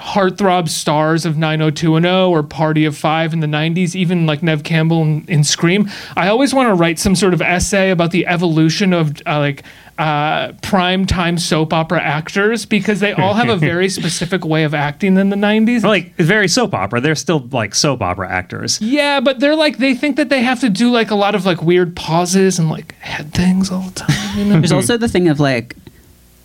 heartthrob 0.00 0.68
stars 0.68 1.26
of 1.26 1.36
90210 1.36 2.10
or 2.30 2.42
Party 2.42 2.84
of 2.84 2.96
Five 2.96 3.32
in 3.32 3.40
the 3.40 3.46
90s, 3.46 3.94
even 3.94 4.26
like 4.26 4.42
Neve 4.42 4.64
Campbell 4.64 5.02
in, 5.02 5.24
in 5.28 5.44
Scream. 5.44 5.88
I 6.16 6.28
always 6.28 6.54
want 6.54 6.68
to 6.68 6.74
write 6.74 6.98
some 6.98 7.14
sort 7.14 7.34
of 7.34 7.42
essay 7.42 7.90
about 7.90 8.10
the 8.10 8.26
evolution 8.26 8.92
of 8.92 9.20
uh, 9.26 9.38
like 9.38 9.62
uh, 9.98 10.52
prime 10.62 11.04
time 11.04 11.36
soap 11.36 11.74
opera 11.74 12.00
actors 12.00 12.64
because 12.64 13.00
they 13.00 13.12
all 13.12 13.34
have 13.34 13.50
a 13.50 13.56
very 13.70 13.90
specific 13.90 14.46
way 14.46 14.64
of 14.64 14.72
acting 14.72 15.18
in 15.18 15.28
the 15.28 15.36
90s. 15.36 15.82
Like 15.82 16.14
very 16.16 16.48
soap 16.48 16.72
opera. 16.72 17.02
They're 17.02 17.14
still 17.14 17.46
like 17.52 17.74
soap 17.74 18.00
opera 18.00 18.30
actors. 18.30 18.80
Yeah, 18.80 19.20
but 19.20 19.40
they're 19.40 19.54
like 19.54 19.76
they 19.76 19.94
think 19.94 20.16
that 20.16 20.30
they 20.30 20.42
have 20.42 20.60
to 20.60 20.70
do 20.70 20.90
like 20.90 21.10
a 21.10 21.14
lot 21.14 21.34
of 21.34 21.44
like 21.44 21.62
weird 21.62 21.94
pauses 21.94 22.58
and 22.58 22.70
like 22.70 22.94
head 23.00 23.34
things 23.34 23.70
all 23.70 23.82
the 23.82 24.00
time. 24.00 24.38
You 24.38 24.44
know? 24.46 24.60
There's 24.60 24.72
also 24.72 24.96
the 24.96 25.08
thing 25.08 25.28
of 25.28 25.38
like 25.38 25.76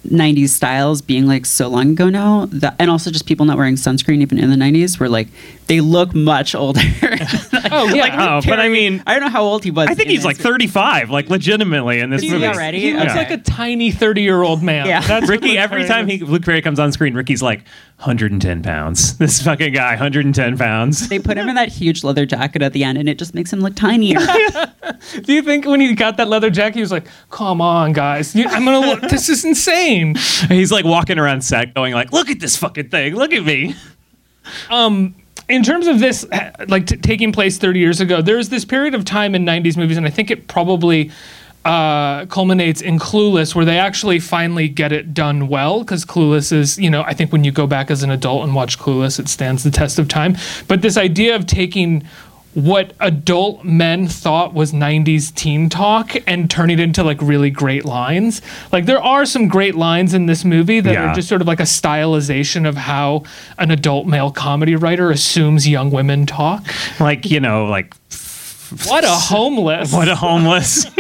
90s 0.06 0.50
styles 0.50 1.02
being 1.02 1.26
like 1.26 1.46
so 1.46 1.68
long 1.68 1.92
ago 1.92 2.10
now 2.10 2.46
that 2.48 2.76
and 2.80 2.90
also 2.90 3.12
just 3.12 3.26
people 3.26 3.46
not 3.46 3.58
wearing 3.58 3.76
sunscreen 3.76 4.22
even 4.22 4.38
in 4.38 4.50
the 4.50 4.56
90s 4.56 5.00
were 5.00 5.10
like 5.10 5.28
they 5.68 5.82
look 5.82 6.14
much 6.14 6.54
older. 6.56 6.80
oh 7.72 7.88
yeah. 7.94 8.02
Like, 8.02 8.14
Oh, 8.16 8.42
but 8.48 8.60
I 8.60 8.70
mean, 8.70 9.02
I 9.08 9.14
don't 9.14 9.24
know 9.24 9.30
how 9.30 9.44
old 9.44 9.64
he 9.64 9.72
was. 9.72 9.88
I 9.88 9.94
think 9.96 10.08
in 10.08 10.12
he's 10.16 10.26
like 10.26 10.38
this. 10.38 10.46
35, 10.46 11.10
like 11.10 11.30
legitimately 11.30 12.00
in 12.00 12.10
this 12.12 12.22
Is 12.22 12.28
he 12.30 12.34
movie. 12.34 12.48
already? 12.48 12.80
he 12.80 12.94
looks 12.94 13.12
Okay. 13.12 13.18
like 13.18 13.32
a 13.32 13.38
tiny 13.38 13.92
30 13.92 14.22
year 14.22 14.42
old 14.44 14.62
man. 14.64 14.86
Yeah. 14.88 15.02
That's 15.02 15.24
what 15.30 15.42
Ricky, 15.42 15.58
every 15.58 15.80
Perry 15.80 15.88
time 15.90 16.10
is. 16.10 16.20
he 16.20 16.26
Luke 16.26 16.44
Perry 16.46 16.62
comes 16.62 16.80
on 16.80 16.92
screen, 16.92 17.14
Ricky's 17.16 17.42
like 17.42 17.60
110 17.98 18.62
pounds. 18.64 19.18
This 19.26 19.42
fucking 19.42 19.74
guy, 19.74 19.92
110 19.92 20.58
pounds. 20.58 21.10
They 21.10 21.20
put 21.20 21.38
him 21.38 21.50
in 21.50 21.56
that 21.56 21.70
huge 21.70 22.04
leather 22.04 22.26
jacket 22.26 22.62
at 22.62 22.74
the 22.74 22.84
end 22.84 22.98
and 22.98 23.10
it 23.10 23.18
just 23.18 23.34
makes 23.34 23.52
him 23.52 23.62
look 23.62 23.76
tinier. 23.76 24.20
Do 25.24 25.34
you 25.34 25.42
think 25.42 25.66
when 25.66 25.80
he 25.82 25.94
got 25.96 26.18
that 26.18 26.28
leather 26.28 26.50
jacket, 26.50 26.76
he 26.76 26.82
was 26.82 26.92
like, 26.92 27.08
"Come 27.32 27.60
on, 27.62 27.92
guys, 27.94 28.36
I'm 28.36 28.64
gonna 28.66 28.80
look. 28.80 29.02
This 29.02 29.30
is 29.30 29.44
insane." 29.44 30.16
insane. 30.16 30.16
He's 30.58 30.72
like 30.72 30.86
walking 30.86 31.18
around 31.18 31.42
set, 31.44 31.74
going 31.74 31.94
like, 31.94 32.12
"Look 32.14 32.30
at 32.30 32.40
this 32.40 32.56
fucking 32.56 32.90
thing! 32.90 33.16
Look 33.16 33.34
at 33.34 33.44
me!" 33.44 33.76
Um, 34.70 35.16
in 35.48 35.64
terms 35.64 35.88
of 35.88 36.00
this 36.00 36.26
like 36.68 36.88
t- 36.88 36.98
taking 36.98 37.32
place 37.32 37.58
30 37.58 37.80
years 37.80 38.02
ago 38.02 38.22
there's 38.22 38.50
this 38.50 38.66
period 38.66 38.96
of 38.96 39.06
time 39.06 39.36
in 39.36 39.46
90s 39.46 39.78
movies 39.78 39.98
and 39.98 40.06
i 40.06 40.10
think 40.10 40.32
it 40.32 40.48
probably 40.48 41.12
uh, 41.66 42.28
culminates 42.28 42.80
in 42.80 43.00
clueless 43.00 43.56
where 43.56 43.66
they 43.66 43.80
actually 43.80 44.20
finally 44.20 44.70
get 44.70 44.92
it 44.92 45.16
done 45.16 45.48
well 45.48 45.80
because 45.80 46.06
clueless 46.06 46.52
is 46.52 46.78
you 46.78 46.90
know 46.92 47.02
i 47.04 47.14
think 47.14 47.32
when 47.32 47.44
you 47.44 47.52
go 47.52 47.66
back 47.66 47.90
as 47.90 48.04
an 48.04 48.12
adult 48.12 48.44
and 48.44 48.54
watch 48.54 48.78
clueless 48.78 49.20
it 49.20 49.28
stands 49.28 49.64
the 49.64 49.72
test 49.72 50.00
of 50.00 50.08
time. 50.08 50.38
But 50.68 50.82
this 50.82 50.98
idea 50.98 51.36
of 51.36 51.46
taking 51.46 52.04
what 52.56 52.94
adult 53.00 53.64
men 53.64 54.08
thought 54.08 54.54
was 54.54 54.72
90s 54.72 55.34
teen 55.36 55.70
talk 55.70 56.16
and 56.26 56.50
turning 56.50 56.80
it 56.80 56.84
into 56.84 57.04
like 57.04 57.22
really 57.22 57.50
great 57.50 57.86
lines. 57.86 58.42
Like 58.72 58.86
there 58.86 59.02
are 59.02 59.26
some 59.26 59.48
great 59.48 59.76
lines 59.76 60.14
in 60.14 60.26
this 60.26 60.44
movie 60.46 60.80
that 60.80 60.94
Yeah. 60.94 61.12
are 61.12 61.14
just 61.16 61.28
sort 61.30 61.42
of 61.42 61.48
like 61.48 61.60
a 61.60 61.64
stylization 61.64 62.68
of 62.68 62.76
how 62.78 63.24
an 63.58 63.72
adult 63.72 64.08
male 64.08 64.32
comedy 64.32 64.76
writer 64.76 65.12
assumes 65.12 65.68
young 65.68 65.92
women 65.92 66.26
talk. 66.26 66.66
Like 67.00 67.30
you 67.30 67.40
know, 67.42 67.66
like 67.66 67.94
What 68.88 69.04
a 69.04 69.10
homeless. 69.10 69.92
what 69.94 70.08
a 70.08 70.16
homeless. 70.16 70.86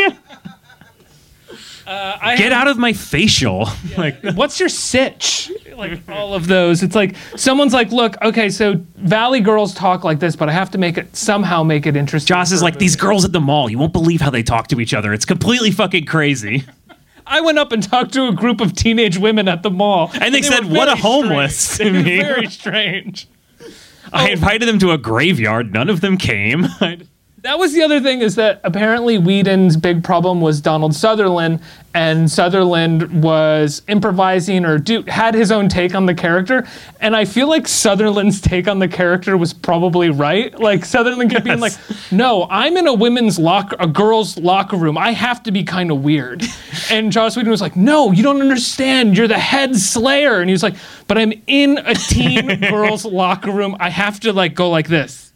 Uh, 1.87 2.17
I 2.19 2.35
Get 2.35 2.51
out 2.51 2.67
of 2.67 2.77
my 2.79 2.93
facial. 2.93 3.69
Like 3.97 4.17
what's 4.33 4.59
your 4.59 4.69
sitch? 4.69 5.51
Like 5.75 6.07
all 6.09 6.33
of 6.33 6.47
those. 6.47 6.83
It's 6.83 6.95
like 6.95 7.15
someone's 7.35 7.73
like, 7.73 7.91
look, 7.91 8.15
okay, 8.21 8.49
so 8.49 8.75
Valley 8.95 9.41
girls 9.41 9.73
talk 9.73 10.03
like 10.03 10.19
this, 10.19 10.35
but 10.35 10.49
I 10.49 10.51
have 10.53 10.71
to 10.71 10.77
make 10.77 10.97
it 10.97 11.15
somehow 11.15 11.63
make 11.63 11.85
it 11.85 11.95
interesting. 11.95 12.27
Joss 12.27 12.51
is 12.51 12.61
like 12.61 12.79
these 12.79 12.95
girls 12.95 13.25
at 13.25 13.31
the 13.31 13.41
mall. 13.41 13.69
You 13.69 13.77
won't 13.77 13.93
believe 13.93 14.21
how 14.21 14.29
they 14.29 14.43
talk 14.43 14.67
to 14.69 14.79
each 14.79 14.93
other. 14.93 15.13
It's 15.13 15.25
completely 15.25 15.71
fucking 15.71 16.05
crazy. 16.05 16.63
I 17.27 17.41
went 17.41 17.57
up 17.57 17.71
and 17.71 17.81
talked 17.81 18.13
to 18.13 18.27
a 18.27 18.31
group 18.33 18.61
of 18.61 18.73
teenage 18.73 19.17
women 19.17 19.47
at 19.47 19.63
the 19.63 19.71
mall, 19.71 20.11
And 20.21 20.33
they 20.33 20.41
said, 20.41 20.65
were 20.65 20.75
"What 20.75 20.87
a 20.87 20.91
very 20.91 21.01
homeless," 21.01 21.57
strange. 21.73 21.93
to 21.95 22.03
me. 22.03 22.17
Very 22.21 22.47
strange. 22.47 23.27
I 24.13 24.29
oh. 24.29 24.33
invited 24.33 24.67
them 24.67 24.79
to 24.79 24.91
a 24.91 24.97
graveyard. 24.97 25.73
None 25.73 25.89
of 25.89 26.01
them 26.01 26.17
came. 26.17 26.67
That 27.45 27.59
was 27.59 27.73
the 27.73 27.83
other 27.83 28.01
thing 28.01 28.21
is 28.21 28.33
that 28.37 28.59
apparently 28.63 29.19
Whedon's 29.19 29.77
big 29.77 30.03
problem 30.03 30.41
was 30.41 30.59
Donald 30.59 30.95
Sutherland, 30.95 31.59
and 31.93 32.29
Sutherland 32.31 33.21
was 33.21 33.83
improvising 33.87 34.65
or 34.65 34.79
do, 34.79 35.03
had 35.03 35.35
his 35.35 35.51
own 35.51 35.69
take 35.69 35.93
on 35.93 36.07
the 36.07 36.15
character. 36.15 36.67
And 36.99 37.15
I 37.15 37.25
feel 37.25 37.47
like 37.47 37.67
Sutherland's 37.67 38.41
take 38.41 38.67
on 38.67 38.79
the 38.79 38.87
character 38.87 39.37
was 39.37 39.53
probably 39.53 40.09
right. 40.09 40.59
Like 40.59 40.85
Sutherland 40.85 41.29
kept 41.29 41.45
being 41.45 41.59
like, 41.59 41.73
"No, 42.11 42.47
I'm 42.49 42.77
in 42.77 42.87
a 42.87 42.93
women's 42.95 43.37
locker, 43.37 43.75
a 43.79 43.85
girls' 43.85 44.39
locker 44.39 44.75
room. 44.75 44.97
I 44.97 45.11
have 45.11 45.43
to 45.43 45.51
be 45.51 45.63
kind 45.63 45.91
of 45.91 46.03
weird." 46.03 46.43
And 46.89 47.11
Joss 47.11 47.37
Whedon 47.37 47.51
was 47.51 47.61
like, 47.61 47.75
"No, 47.75 48.11
you 48.11 48.23
don't 48.23 48.41
understand. 48.41 49.15
You're 49.15 49.27
the 49.27 49.37
head 49.37 49.75
Slayer." 49.75 50.39
And 50.39 50.49
he 50.49 50.51
was 50.51 50.63
like, 50.63 50.77
"But 51.07 51.19
I'm 51.19 51.31
in 51.45 51.77
a 51.77 51.93
teen 51.93 52.59
girls' 52.71 53.05
locker 53.05 53.51
room. 53.51 53.77
I 53.79 53.91
have 53.91 54.19
to 54.21 54.33
like 54.33 54.55
go 54.55 54.71
like 54.71 54.87
this." 54.87 55.31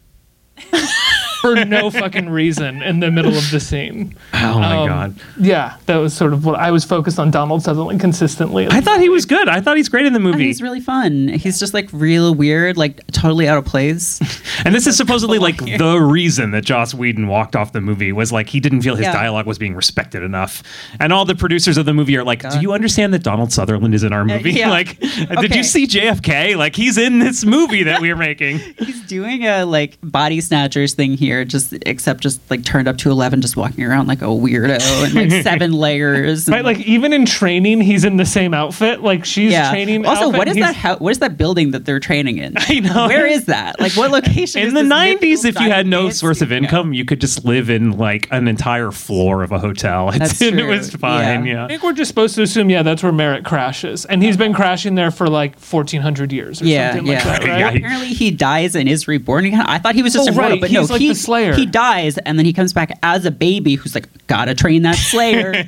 for 1.41 1.65
no 1.65 1.89
fucking 1.89 2.29
reason 2.29 2.81
in 2.81 3.00
the 3.00 3.12
middle 3.12 3.36
of 3.36 3.50
the 3.51 3.60
scene. 3.60 4.15
Oh 4.41 4.60
my 4.60 4.77
Um, 4.77 4.88
god. 4.88 5.15
Yeah, 5.39 5.75
that 5.86 5.98
was 5.98 6.13
sort 6.13 6.31
of 6.34 6.46
what 6.46 6.58
I 6.60 6.72
was 6.72 6.86
focused 6.86 7.19
on 7.19 7.29
Donald 7.29 7.62
Sutherland 7.62 8.00
consistently. 8.00 8.67
I 8.69 8.79
thought 8.79 9.01
he 9.01 9.10
was 9.10 9.25
good. 9.25 9.50
I 9.50 9.60
thought 9.60 9.75
he's 9.75 9.89
great 9.89 10.05
in 10.05 10.13
the 10.13 10.17
And 10.17 10.24
movie. 10.24 10.46
he's 10.46 10.62
really 10.62 10.79
fun. 10.79 11.27
He's 11.27 11.60
just 11.60 11.74
like 11.74 11.89
real 11.91 12.34
weird, 12.34 12.77
like 12.77 13.05
totally 13.08 13.48
out 13.48 13.58
of 13.58 13.65
place. 13.65 14.19
And 14.65 14.75
this 14.75 14.88
is 14.88 14.98
supposedly 14.98 15.39
like 15.48 15.58
the 15.58 16.00
reason 16.01 16.51
that 16.51 16.65
Joss 16.65 16.93
Whedon 16.93 17.27
walked 17.27 17.55
off 17.55 17.72
the 17.72 17.79
movie 17.79 18.12
was 18.12 18.31
like 18.31 18.50
he 18.50 18.60
didn't 18.60 18.81
feel 18.81 18.96
his 18.96 19.05
Yeah. 19.05 19.13
dialogue 19.13 19.46
was 19.46 19.58
being 19.58 19.74
respected 19.74 20.22
enough. 20.22 20.63
And 21.00 21.13
all 21.13 21.24
the 21.24 21.36
producers 21.36 21.77
of 21.77 21.86
the 21.86 21.93
movie 21.93 22.17
are 22.17 22.25
like, 22.25 22.41
"Do 22.50 22.60
you 22.60 22.74
understand 22.74 23.13
that 23.13 23.24
Donald 23.24 23.53
Sutherland 23.53 23.93
is 23.96 24.03
in 24.03 24.12
our 24.12 24.25
movie? 24.25 24.51
yeah. 24.51 24.69
Like, 24.69 25.00
did 25.00 25.55
you 25.55 25.63
see 25.63 25.88
JFK? 25.88 26.58
Like 26.58 26.75
he's 26.75 26.98
in 26.98 27.19
this 27.19 27.46
movie 27.46 27.84
that 27.84 28.01
we're 28.01 28.17
making." 28.17 28.60
He's 28.79 29.01
doing 29.08 29.46
a 29.46 29.63
like 29.65 29.98
body 30.03 30.41
snatchers 30.41 30.93
thing 30.93 31.13
here, 31.13 31.29
just 31.46 31.74
except 31.86 32.22
just 32.22 32.40
like 32.50 32.64
turned 32.64 32.88
up 32.88 32.98
to 33.00 33.12
eleven, 33.12 33.42
just 33.42 33.56
walking 33.58 33.84
around 33.86 34.08
like 34.08 34.22
a 34.22 34.26
weirdo 34.26 34.80
and 35.06 35.14
like 35.32 35.44
seven 35.44 35.74
layers. 35.74 36.48
and, 36.48 36.56
Right, 36.56 36.66
like 36.66 36.80
even 36.86 37.14
in 37.14 37.26
training, 37.26 37.82
he's 37.82 38.04
in 38.04 38.18
the 38.18 38.26
same 38.26 38.54
outfit. 38.54 39.02
Like 39.02 39.26
she's 39.26 39.52
yeah. 39.52 39.70
training. 39.72 40.06
Also, 40.06 40.26
outfit, 40.26 40.38
what 40.38 40.48
is 40.48 40.56
that? 40.58 40.76
How, 40.76 40.98
what 40.98 41.12
is 41.12 41.20
that 41.20 41.38
building 41.38 41.72
that 41.72 41.86
they're 41.86 42.00
training 42.00 42.38
in? 42.38 42.54
I 42.58 42.80
know. 42.80 43.08
Where 43.08 43.26
is 43.28 43.46
that? 43.46 43.80
Like, 43.80 43.94
what 43.94 44.12
location? 44.12 44.62
In 44.62 44.68
is 44.70 44.74
the 44.74 44.82
90s, 44.82 45.46
if 45.46 45.60
you 45.60 45.70
had 45.70 45.88
no 45.88 46.10
source 46.10 46.42
of 46.42 46.48
studio? 46.50 46.64
income, 46.64 46.94
you 46.94 47.06
could 47.06 47.22
just 47.22 47.46
live 47.46 47.70
in 47.70 47.98
like 47.98 48.28
an 48.32 48.48
entire 48.48 48.92
floor 48.92 49.44
of 49.44 49.52
a 49.52 49.60
hotel. 49.60 50.12
That's 50.12 50.42
and 50.42 50.60
it 50.60 50.66
was 50.66 50.92
fine. 50.96 51.46
Yeah. 51.46 51.54
Yeah. 51.54 51.66
I 51.66 51.68
think 51.68 51.84
we're 51.84 51.94
just 51.94 52.10
supposed 52.10 52.36
to 52.36 52.42
assume, 52.42 52.70
yeah, 52.70 52.84
that's 52.84 53.04
where 53.04 53.12
Merrick 53.12 53.44
crashes, 53.46 54.06
and 54.06 54.22
he's 54.24 54.38
been 54.38 54.54
crashing 54.54 54.96
there 54.96 55.12
for 55.12 55.28
like 55.28 55.54
1400 55.56 56.32
years 56.32 56.62
or 56.62 56.66
Yeah, 56.66 56.92
something 56.92 57.08
yeah. 57.08 57.14
like 57.16 57.24
that, 57.24 57.40
right? 57.48 57.60
Yeah, 57.60 57.70
Apparently, 57.72 58.08
he 58.08 58.32
dies 58.32 58.76
and 58.76 58.88
is 58.90 59.08
reborn 59.08 59.46
again. 59.46 59.62
I 59.62 59.78
thought 59.80 59.96
he 59.96 60.04
was 60.04 60.14
just 60.14 60.28
Oh, 60.30 60.32
immortal, 60.32 60.52
right. 60.52 60.62
but 60.62 60.72
no, 60.72 60.82
He's 60.82 60.90
like 60.90 61.00
he, 61.02 61.10
the 61.10 61.16
Slayer. 61.20 61.54
he 61.56 61.66
dies 61.66 62.18
and 62.20 62.38
then 62.38 62.46
he 62.46 62.54
comes 62.54 62.74
back 62.74 62.98
as 63.04 63.26
a 63.26 63.32
baby 63.32 63.76
who's 63.76 63.94
like, 63.96 64.08
gotta 64.28 64.54
train 64.56 64.82
that 64.84 64.96
Slayer. 64.96 65.64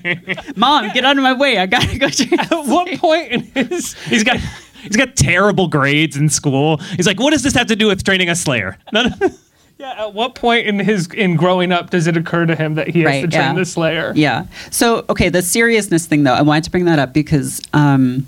Mom, 0.55 0.89
get 0.93 1.03
out 1.05 1.17
of 1.17 1.24
my 1.24 1.34
way. 1.34 1.58
I 1.58 1.65
gotta 1.65 1.98
go 1.98 2.10
train. 2.10 2.29
that 2.31 2.51
At 2.51 2.65
what 2.67 2.88
point 3.00 3.31
in 3.31 3.41
his 3.70 3.93
He's 4.05 4.24
got 4.24 4.38
he's 4.84 4.96
got 4.98 5.15
terrible 5.15 5.67
grades 5.67 6.17
in 6.17 6.29
school. 6.29 6.77
He's 6.77 7.05
like, 7.08 7.20
what 7.20 7.31
does 7.31 7.43
this 7.43 7.53
have 7.53 7.67
to 7.67 7.75
do 7.75 7.88
with 7.88 8.03
training 8.03 8.29
a 8.29 8.36
Slayer? 8.36 8.77
None 8.91 9.13
of- 9.13 9.39
yeah, 9.77 10.05
at 10.05 10.13
what 10.13 10.36
point 10.36 10.67
in 10.67 10.79
his 10.79 11.08
in 11.08 11.36
growing 11.36 11.72
up 11.72 11.89
does 11.89 12.08
it 12.08 12.15
occur 12.17 12.46
to 12.46 12.55
him 12.55 12.75
that 12.75 12.88
he 12.88 13.01
has 13.01 13.05
Right, 13.08 13.22
to 13.22 13.27
train 13.27 13.41
yeah. 13.43 13.53
the 13.55 13.65
Slayer? 13.65 14.13
Yeah. 14.15 14.46
So, 14.70 15.05
okay, 15.10 15.29
the 15.29 15.41
seriousness 15.41 16.05
thing, 16.05 16.24
though, 16.24 16.34
I 16.34 16.41
wanted 16.43 16.63
to 16.65 16.72
bring 16.72 16.86
that 16.86 17.00
up 17.00 17.13
because 17.13 17.62
um, 17.74 18.27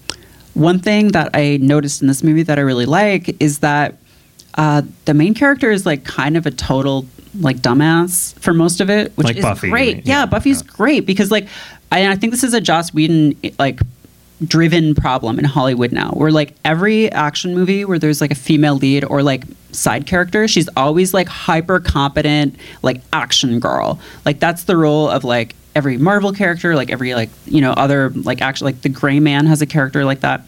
one 0.55 0.79
thing 0.79 1.09
that 1.09 1.29
I 1.33 1.57
noticed 1.57 2.01
in 2.01 2.07
this 2.07 2.23
movie 2.23 2.43
that 2.43 2.57
I 2.57 2.61
really 2.61 2.85
like 2.87 3.35
is 3.41 3.59
that 3.59 3.97
uh, 4.55 4.83
the 5.05 5.13
main 5.15 5.33
character 5.33 5.71
is 5.71 5.85
like 5.85 6.03
kind 6.05 6.37
of 6.37 6.45
a 6.45 6.51
total 6.51 7.05
like 7.39 7.57
dumbass 7.57 8.33
for 8.39 8.53
most 8.53 8.79
of 8.81 8.89
it, 8.89 9.11
which 9.17 9.25
Like 9.25 9.37
is 9.37 9.43
Buffy, 9.43 9.69
great. 9.69 9.97
Yeah, 10.05 10.19
Yeah, 10.21 10.25
Buffy's 10.25 10.61
great 10.61 11.05
because 11.05 11.31
like 11.31 11.47
I, 11.91 12.11
I 12.11 12.15
think 12.15 12.31
this 12.31 12.43
is 12.43 12.53
a 12.53 12.61
Joss 12.61 12.93
Whedon 12.93 13.35
like 13.59 13.79
driven 14.45 14.93
problem 14.93 15.39
in 15.39 15.45
Hollywood 15.45 15.91
now 15.93 16.09
where 16.11 16.31
like 16.31 16.53
every 16.65 17.09
action 17.11 17.53
movie 17.53 17.85
where 17.85 17.97
there's 17.97 18.19
like 18.19 18.31
a 18.31 18.35
female 18.35 18.75
lead 18.75 19.05
or 19.05 19.23
like 19.23 19.43
side 19.71 20.05
character 20.05 20.47
she's 20.49 20.67
always 20.75 21.13
like 21.13 21.27
hyper 21.29 21.79
competent 21.79 22.55
like 22.81 22.99
action 23.13 23.59
girl 23.59 23.99
like 24.25 24.39
that's 24.39 24.65
the 24.65 24.75
role 24.75 25.07
of 25.09 25.23
like 25.23 25.55
every 25.75 25.97
Marvel 25.97 26.33
character 26.33 26.75
like 26.75 26.91
every 26.91 27.15
like 27.15 27.29
you 27.45 27.61
know 27.61 27.71
other 27.71 28.09
like 28.09 28.41
action 28.41 28.65
like 28.65 28.81
the 28.81 28.89
gray 28.89 29.19
man 29.19 29.45
has 29.45 29.61
a 29.61 29.65
character 29.65 30.03
like 30.03 30.19
that 30.21 30.41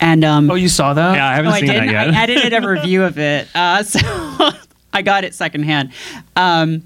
and 0.00 0.24
um 0.24 0.50
Oh, 0.50 0.54
you 0.56 0.68
saw 0.68 0.92
that? 0.94 1.14
yeah, 1.14 1.28
I 1.28 1.34
haven't 1.36 1.50
no, 1.50 1.56
I 1.56 1.60
seen 1.60 1.66
that 1.68 1.72
didn't. 1.74 1.90
yet. 1.90 2.08
I 2.14 2.22
edited 2.24 2.52
a 2.52 2.68
review 2.68 3.04
of 3.04 3.16
it, 3.18 3.46
uh, 3.54 3.82
so 3.84 4.00
I 4.92 5.02
got 5.02 5.24
it 5.24 5.34
secondhand. 5.34 5.92
Um, 6.36 6.82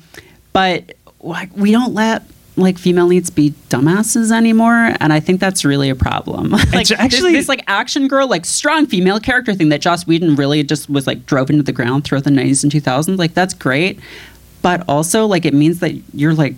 but 0.53 0.95
like, 1.21 1.55
we 1.57 1.71
don't 1.73 1.95
let 1.95 2.23
like 2.57 2.77
female 2.77 3.07
leads 3.07 3.31
be 3.31 3.53
dumbasses 3.71 4.31
anymore, 4.33 4.95
and 5.01 5.13
I 5.13 5.21
think 5.21 5.41
that's 5.41 5.65
really 5.65 5.89
a 5.89 5.95
problem. 5.95 6.51
like 6.51 6.65
It's 6.75 6.89
this- 6.91 6.99
actually- 6.99 7.33
this, 7.33 7.49
like 7.49 7.63
action 7.69 8.09
girl, 8.09 8.29
like 8.29 8.45
strong 8.45 8.87
female 8.87 9.21
character 9.21 9.55
thing 9.55 9.69
that 9.71 9.81
Joss 9.81 10.07
Whedon 10.07 10.35
really 10.37 10.63
just 10.65 10.91
was 10.91 11.07
like 11.07 11.25
drove 11.27 11.49
into 11.51 11.63
the 11.63 11.73
ground 11.73 12.05
throughout 12.05 12.25
the 12.25 12.31
'90s 12.31 12.63
and 12.63 12.73
2000s. 12.73 13.17
Like 13.17 13.35
that's 13.35 13.55
great, 13.55 13.99
but 14.63 14.83
also 14.89 15.27
like 15.27 15.45
it 15.47 15.55
means 15.55 15.79
that 15.81 15.93
you're 16.13 16.35
like 16.35 16.55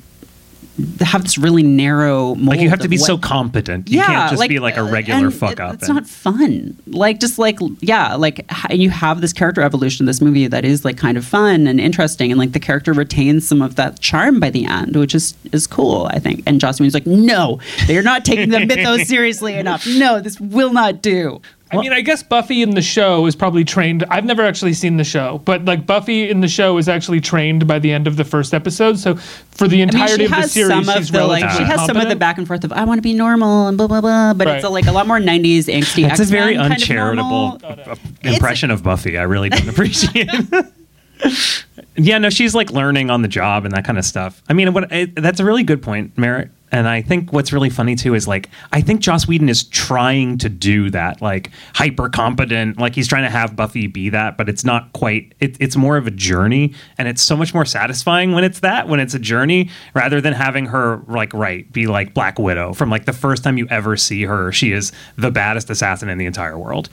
have 1.00 1.22
this 1.22 1.36
really 1.36 1.62
narrow 1.62 2.34
mold 2.34 2.46
like 2.46 2.60
you 2.60 2.70
have 2.70 2.80
to 2.80 2.88
be 2.88 2.96
what- 2.96 3.06
so 3.06 3.18
competent. 3.18 3.90
You 3.90 4.00
can't 4.00 4.30
just 4.30 4.48
be 4.48 4.58
like 4.58 4.76
a 4.76 4.82
uh, 4.82 4.90
regular 4.90 5.30
fuck 5.30 5.60
up. 5.60 5.74
It's 5.74 5.88
and- 5.88 5.96
not 5.96 6.06
fun. 6.06 6.76
Like 6.86 7.20
just 7.20 7.38
like 7.38 7.58
yeah, 7.80 8.14
like 8.14 8.46
and 8.70 8.82
you 8.82 8.90
have 8.90 9.20
this 9.20 9.32
character 9.32 9.60
evolution 9.60 10.04
in 10.04 10.06
this 10.06 10.20
movie 10.20 10.46
that 10.46 10.64
is 10.64 10.84
like 10.84 10.96
kind 10.96 11.18
of 11.18 11.24
fun 11.24 11.66
and 11.66 11.78
interesting, 11.80 12.30
and 12.30 12.38
like 12.38 12.52
the 12.52 12.60
character 12.60 12.92
retains 12.92 13.46
some 13.46 13.60
of 13.60 13.76
that 13.76 14.00
charm 14.00 14.40
by 14.40 14.50
the 14.50 14.64
end, 14.64 14.96
which 14.96 15.14
is 15.14 15.34
is 15.52 15.66
cool, 15.66 16.08
I 16.10 16.18
think. 16.18 16.42
And 16.46 16.60
Joss 16.60 16.80
Whedon's 16.80 16.94
like, 16.94 17.06
no, 17.06 17.60
they're 17.86 18.02
not 18.02 18.24
taking 18.24 18.50
the 18.50 18.64
mythos 18.64 19.06
seriously 19.08 19.54
enough. 19.54 19.86
No, 19.86 20.20
this 20.20 20.40
will 20.40 20.72
not 20.72 21.02
do. 21.02 21.40
I 21.72 21.80
mean, 21.80 21.92
I 21.92 22.02
guess 22.02 22.22
Buffy 22.22 22.62
in 22.62 22.70
the 22.70 22.82
show 22.82 23.26
is 23.26 23.34
probably 23.34 23.64
trained. 23.64 24.04
I've 24.10 24.24
never 24.24 24.42
actually 24.42 24.74
seen 24.74 24.98
the 24.98 25.04
show, 25.04 25.40
but 25.44 25.64
like 25.64 25.86
Buffy 25.86 26.28
in 26.28 26.40
the 26.40 26.48
show 26.48 26.76
is 26.76 26.88
actually 26.88 27.20
trained 27.20 27.66
by 27.66 27.78
the 27.78 27.92
end 27.92 28.06
of 28.06 28.16
the 28.16 28.24
first 28.24 28.52
episode. 28.52 28.98
So 28.98 29.16
for 29.16 29.68
the 29.68 29.80
entirety 29.80 30.12
I 30.12 30.16
mean, 30.16 30.24
entirety 30.24 30.24
she 30.24 30.24
of 30.24 30.30
the 30.30 30.36
has 30.36 30.52
series, 30.52 30.86
some 30.86 30.96
she's 30.96 31.08
of 31.08 31.12
the 31.14 31.26
like 31.26 31.50
she 31.50 31.64
has 31.64 31.86
some 31.86 31.96
of 31.96 32.08
the 32.08 32.16
back 32.16 32.38
and 32.38 32.46
forth 32.46 32.64
of 32.64 32.72
I 32.72 32.84
want 32.84 32.98
to 32.98 33.02
be 33.02 33.14
normal 33.14 33.68
and 33.68 33.78
blah 33.78 33.86
blah 33.86 34.00
blah, 34.00 34.34
but 34.34 34.48
it's 34.48 34.64
a, 34.64 34.68
like 34.68 34.86
a 34.86 34.92
lot 34.92 35.06
more 35.06 35.18
'90s 35.18 35.64
angsty. 35.64 36.06
That's 36.06 36.20
a 36.20 36.24
very 36.24 36.56
X-Men 36.56 36.70
kind 36.70 36.72
of 36.72 36.88
uncharitable 36.88 37.58
normal. 37.58 37.98
impression 38.22 38.70
of 38.70 38.82
Buffy. 38.82 39.16
I 39.16 39.22
really 39.22 39.48
don't 39.48 39.68
appreciate. 39.70 40.28
It. 40.30 40.66
Yeah, 41.94 42.18
no, 42.18 42.30
she's 42.30 42.54
like 42.54 42.70
learning 42.70 43.10
on 43.10 43.22
the 43.22 43.28
job 43.28 43.64
and 43.64 43.74
that 43.74 43.84
kind 43.84 43.98
of 43.98 44.04
stuff. 44.04 44.42
I 44.48 44.54
mean, 44.54 44.72
what 44.72 44.90
it, 44.90 45.14
that's 45.14 45.40
a 45.40 45.44
really 45.44 45.62
good 45.62 45.82
point, 45.82 46.16
Merritt. 46.16 46.50
And 46.72 46.88
I 46.88 47.02
think 47.02 47.32
what's 47.32 47.52
really 47.52 47.68
funny 47.68 47.94
too 47.94 48.14
is 48.14 48.26
like 48.26 48.48
I 48.72 48.80
think 48.80 49.02
Joss 49.02 49.28
Whedon 49.28 49.50
is 49.50 49.64
trying 49.64 50.38
to 50.38 50.48
do 50.48 50.88
that, 50.90 51.20
like 51.20 51.50
hyper 51.74 52.08
competent, 52.08 52.78
like 52.78 52.94
he's 52.94 53.06
trying 53.06 53.24
to 53.24 53.30
have 53.30 53.54
Buffy 53.54 53.86
be 53.86 54.08
that, 54.08 54.38
but 54.38 54.48
it's 54.48 54.64
not 54.64 54.92
quite. 54.94 55.34
It, 55.38 55.56
it's 55.60 55.76
more 55.76 55.98
of 55.98 56.06
a 56.06 56.10
journey, 56.10 56.74
and 56.96 57.06
it's 57.06 57.22
so 57.22 57.36
much 57.36 57.52
more 57.52 57.66
satisfying 57.66 58.32
when 58.32 58.42
it's 58.42 58.60
that, 58.60 58.88
when 58.88 59.00
it's 59.00 59.12
a 59.12 59.18
journey, 59.18 59.68
rather 59.94 60.22
than 60.22 60.32
having 60.32 60.66
her 60.66 61.02
like 61.08 61.34
right 61.34 61.70
be 61.70 61.86
like 61.86 62.14
Black 62.14 62.38
Widow 62.38 62.72
from 62.72 62.88
like 62.88 63.04
the 63.04 63.12
first 63.12 63.44
time 63.44 63.58
you 63.58 63.68
ever 63.68 63.96
see 63.96 64.24
her, 64.24 64.50
she 64.50 64.72
is 64.72 64.92
the 65.16 65.30
baddest 65.30 65.68
assassin 65.68 66.08
in 66.08 66.16
the 66.16 66.26
entire 66.26 66.58
world. 66.58 66.88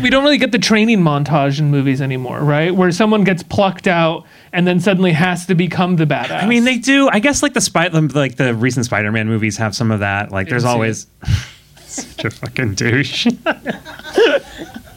We 0.00 0.10
don't 0.10 0.22
really 0.24 0.38
get 0.38 0.52
the 0.52 0.58
training 0.58 1.00
montage 1.00 1.58
in 1.58 1.70
movies 1.70 2.00
anymore, 2.00 2.40
right? 2.40 2.74
Where 2.74 2.90
someone 2.92 3.24
gets 3.24 3.42
plucked 3.42 3.86
out 3.86 4.24
and 4.52 4.66
then 4.66 4.80
suddenly 4.80 5.12
has 5.12 5.46
to 5.46 5.54
become 5.54 5.96
the 5.96 6.06
badass. 6.06 6.42
I 6.42 6.46
mean, 6.46 6.64
they 6.64 6.78
do. 6.78 7.08
I 7.08 7.18
guess 7.18 7.42
like 7.42 7.54
the 7.54 7.60
spy, 7.60 7.88
like 7.88 8.36
the 8.36 8.54
recent 8.54 8.86
Spider-Man 8.86 9.26
movies 9.28 9.56
have 9.58 9.74
some 9.74 9.90
of 9.90 10.00
that. 10.00 10.30
Like, 10.30 10.48
there's 10.48 10.64
always 10.64 11.06
such 11.84 12.24
a 12.24 12.30
fucking 12.30 12.74
douche. 12.74 13.26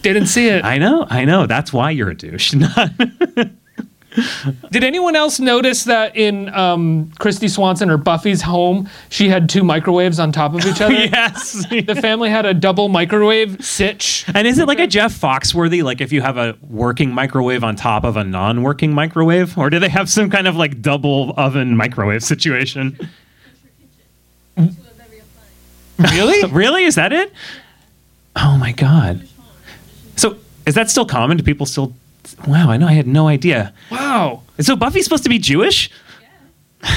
didn't 0.02 0.28
see 0.28 0.48
it. 0.48 0.64
I 0.64 0.78
know, 0.78 1.06
I 1.10 1.26
know. 1.26 1.46
That's 1.48 1.74
why 1.74 1.92
you're 1.92 2.12
a 2.12 2.16
douche. 2.16 2.54
Not- 2.56 2.92
Did 4.72 4.84
anyone 4.84 5.16
else 5.16 5.40
notice 5.40 5.84
that 5.86 6.16
in 6.16 6.54
um, 6.54 7.12
Kristy 7.20 7.50
Swanson 7.50 7.90
or 7.90 7.98
Buffy's 7.98 8.42
home, 8.42 8.90
she 9.10 9.30
had 9.30 9.50
two 9.50 9.64
microwaves 9.64 10.20
on 10.20 10.32
top 10.32 10.54
of 10.54 10.66
each 10.66 10.82
other? 10.82 10.94
yes. 10.94 11.66
The 11.70 11.98
family 12.02 12.30
had 12.30 12.46
a 12.46 12.54
double 12.54 12.90
microwave 12.90 13.64
sitch. 13.64 14.26
And 14.34 14.48
is 14.48 14.60
it 14.60 14.68
like 14.68 14.80
a 14.80 14.88
Jeff 14.88 15.14
Foxworthy? 15.14 15.84
Like 15.84 16.02
if 16.02 16.12
you 16.12 16.22
have 16.22 16.38
a 16.38 16.58
working 16.70 17.14
microwave 17.14 17.64
on 17.64 17.76
top 17.76 18.04
of 18.04 18.18
a 18.18 18.24
non-working 18.24 18.94
microwave, 18.94 19.58
or 19.58 19.70
do 19.70 19.80
they 19.80 19.90
have 19.90 20.10
some 20.10 20.30
kind 20.30 20.48
of 20.48 20.56
like 20.56 20.82
double 20.82 21.34
oven 21.38 21.76
microwave 21.76 22.24
situation? 22.24 22.98
Really? 25.98 26.44
really? 26.52 26.84
Is 26.84 26.96
that 26.96 27.14
it? 27.14 27.32
Oh 28.36 28.58
my 28.58 28.72
god. 28.72 29.28
So 30.16 30.38
is 30.66 30.76
that 30.76 30.90
still 30.90 31.06
common? 31.06 31.38
Do 31.38 31.44
people 31.44 31.66
still? 31.66 31.94
Wow, 32.48 32.70
I 32.70 32.78
know. 32.78 32.88
I 32.88 32.94
had 32.94 33.08
no 33.08 33.28
idea. 33.28 33.74
Wow. 33.92 34.44
So 34.60 34.76
Buffy's 34.76 35.04
supposed 35.04 35.24
to 35.24 35.30
be 35.30 35.40
Jewish? 35.40 35.90
Yeah. 36.82 36.90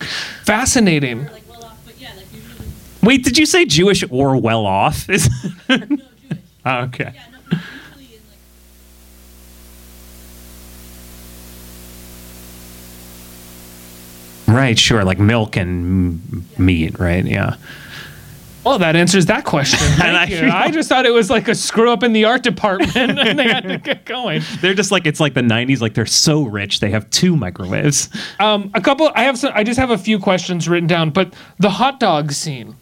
Fascinating. 0.44 1.28
Wait, 3.02 3.24
did 3.24 3.38
you 3.38 3.46
say 3.46 3.64
Jewish 3.64 4.04
or 4.10 4.36
well 4.40 4.66
off? 4.66 5.08
Is 5.08 5.28
Oh, 5.68 5.78
ah, 6.64 6.82
okay. 6.82 7.14
Right, 14.46 14.78
sure, 14.78 15.04
like 15.04 15.18
milk 15.18 15.56
and 15.56 16.58
meat, 16.58 16.98
right? 16.98 17.24
Yeah. 17.24 17.56
Well, 18.68 18.78
that 18.80 18.96
answers 18.96 19.24
that 19.26 19.46
question. 19.46 19.78
Thank 19.96 20.30
I 20.30 20.66
I 20.66 20.70
just 20.70 20.90
thought 20.90 21.06
it 21.06 21.10
was 21.10 21.30
like 21.30 21.48
a 21.48 21.54
screw 21.54 21.90
up 21.90 22.02
in 22.02 22.12
the 22.12 22.26
art 22.26 22.42
department 22.42 22.94
and 23.16 23.38
they 23.38 23.48
had 23.48 23.62
to 23.62 23.78
get 23.78 24.04
going. 24.04 24.42
They're 24.60 24.74
just 24.74 24.90
like 24.90 25.06
it's 25.06 25.20
like 25.20 25.32
the 25.32 25.40
'90s. 25.40 25.80
Like 25.80 25.94
they're 25.94 26.04
so 26.04 26.42
rich, 26.42 26.80
they 26.80 26.90
have 26.90 27.08
two 27.08 27.34
microwaves. 27.34 28.10
Um, 28.38 28.70
a 28.74 28.82
couple. 28.82 29.10
I 29.14 29.22
have. 29.22 29.38
Some, 29.38 29.52
I 29.54 29.64
just 29.64 29.80
have 29.80 29.90
a 29.90 29.96
few 29.96 30.18
questions 30.18 30.68
written 30.68 30.86
down. 30.86 31.08
But 31.08 31.32
the 31.58 31.70
hot 31.70 31.98
dog 31.98 32.30
scene. 32.30 32.76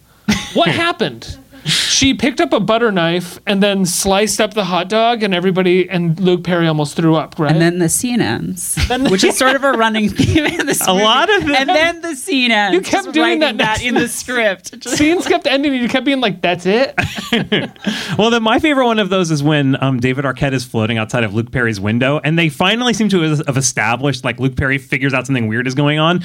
What 0.54 0.68
happened? 0.86 1.38
She 1.66 2.14
picked 2.14 2.40
up 2.40 2.52
a 2.52 2.60
butter 2.60 2.90
knife 2.92 3.38
and 3.46 3.62
then 3.62 3.84
sliced 3.86 4.40
up 4.40 4.54
the 4.54 4.64
hot 4.64 4.88
dog, 4.88 5.22
and 5.22 5.34
everybody 5.34 5.88
and 5.88 6.18
Luke 6.20 6.44
Perry 6.44 6.66
almost 6.66 6.96
threw 6.96 7.16
up. 7.16 7.38
Right. 7.38 7.50
And 7.52 7.60
then 7.60 7.78
the 7.78 7.88
scene 7.88 8.20
ends, 8.20 8.78
which 9.10 9.24
is 9.24 9.36
sort 9.36 9.56
of 9.56 9.64
a 9.64 9.72
running 9.72 10.08
theme 10.10 10.46
in 10.46 10.66
this 10.66 10.86
A 10.86 10.92
movie. 10.92 11.04
lot 11.04 11.28
of 11.30 11.48
it. 11.48 11.56
And 11.56 11.68
then 11.68 12.00
the 12.02 12.14
scene 12.14 12.50
ends. 12.50 12.74
You 12.74 12.80
kept 12.82 13.12
doing 13.12 13.40
that 13.40 13.58
that 13.58 13.82
in 13.82 13.94
the 13.94 14.08
script. 14.08 14.84
Scenes 14.96 15.26
kept 15.26 15.46
ending, 15.46 15.72
and 15.72 15.82
you 15.82 15.88
kept 15.88 16.06
being 16.06 16.20
like, 16.20 16.40
"That's 16.42 16.66
it." 16.66 16.94
Well, 18.18 18.30
then 18.30 18.42
my 18.42 18.58
favorite 18.58 18.86
one 18.86 18.98
of 18.98 19.10
those 19.10 19.30
is 19.30 19.42
when 19.42 19.82
um, 19.82 20.00
David 20.00 20.24
Arquette 20.24 20.52
is 20.52 20.64
floating 20.64 20.96
outside 20.98 21.24
of 21.24 21.34
Luke 21.34 21.50
Perry's 21.50 21.78
window, 21.80 22.20
and 22.24 22.38
they 22.38 22.48
finally 22.48 22.92
seem 22.94 23.08
to 23.10 23.20
have 23.20 23.56
established 23.56 24.24
like 24.24 24.38
Luke 24.38 24.56
Perry 24.56 24.78
figures 24.78 25.12
out 25.12 25.26
something 25.26 25.46
weird 25.48 25.66
is 25.66 25.74
going 25.74 25.98
on, 25.98 26.22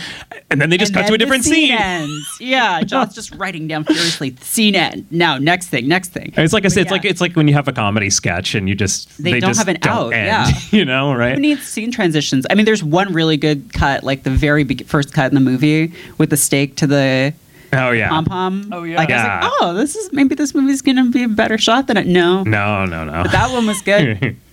and 0.50 0.62
then 0.62 0.70
they 0.70 0.78
just 0.78 0.92
and 0.92 0.98
cut 1.02 1.08
to 1.08 1.14
a 1.14 1.18
then 1.18 1.20
the 1.20 1.26
different 1.26 1.44
scene. 1.44 1.72
Ends. 1.72 2.38
Yeah, 2.40 2.82
John's 2.84 3.14
just 3.14 3.34
writing 3.36 3.68
down 3.68 3.84
furiously. 3.84 4.36
Scene 4.42 4.76
end. 4.76 5.06
Now, 5.12 5.31
next 5.40 5.68
thing, 5.68 5.88
next 5.88 6.10
thing. 6.10 6.34
It's 6.36 6.54
like 6.54 6.66
I 6.66 6.68
said, 6.70 6.82
it's 6.82 6.90
yeah. 6.90 6.94
like 6.94 7.06
it's 7.06 7.22
like 7.22 7.36
when 7.36 7.48
you 7.48 7.54
have 7.54 7.68
a 7.68 7.72
comedy 7.74 8.10
sketch 8.10 8.56
and 8.56 8.68
you 8.68 8.76
just 8.76 9.22
They 9.22 9.40
don't 9.40 9.50
just 9.50 9.60
have 9.60 9.68
an 9.68 9.78
don't 9.82 9.92
out, 9.94 10.14
end, 10.14 10.26
yeah. 10.28 10.60
you 10.78 10.86
know, 10.86 11.14
right? 11.14 11.34
Who 11.36 11.40
needs 11.42 11.64
scene 11.64 11.92
transitions? 11.92 12.46
I 12.50 12.56
mean, 12.56 12.66
there's 12.66 12.84
one 12.84 13.14
really 13.14 13.38
good 13.38 13.74
cut, 13.74 14.04
like 14.04 14.24
the 14.24 14.30
very 14.30 14.64
be- 14.64 14.84
first 14.84 15.14
cut 15.14 15.32
in 15.32 15.36
the 15.36 15.42
movie 15.42 15.94
with 16.18 16.30
the 16.30 16.38
steak 16.38 16.76
to 16.78 16.88
the 16.88 17.34
oh 17.74 17.92
yeah, 17.92 18.10
pom 18.10 18.26
pom. 18.26 18.70
Oh, 18.72 18.84
yeah. 18.84 18.98
Like 18.98 19.10
I 19.10 19.14
Yeah. 19.14 19.36
was 19.40 19.44
like, 19.44 19.54
oh, 19.62 19.74
this 19.76 19.96
is 19.96 20.12
maybe 20.14 20.36
this 20.36 20.54
movie's 20.54 20.82
gonna 20.82 21.06
be 21.10 21.24
a 21.24 21.28
better 21.30 21.58
shot 21.58 21.88
than 21.88 21.98
it. 21.98 22.08
No, 22.08 22.44
no, 22.44 22.86
no, 22.86 23.06
no. 23.06 23.24
but 23.24 23.32
that 23.32 23.52
one 23.52 23.66
was 23.68 23.82
good. 23.82 24.36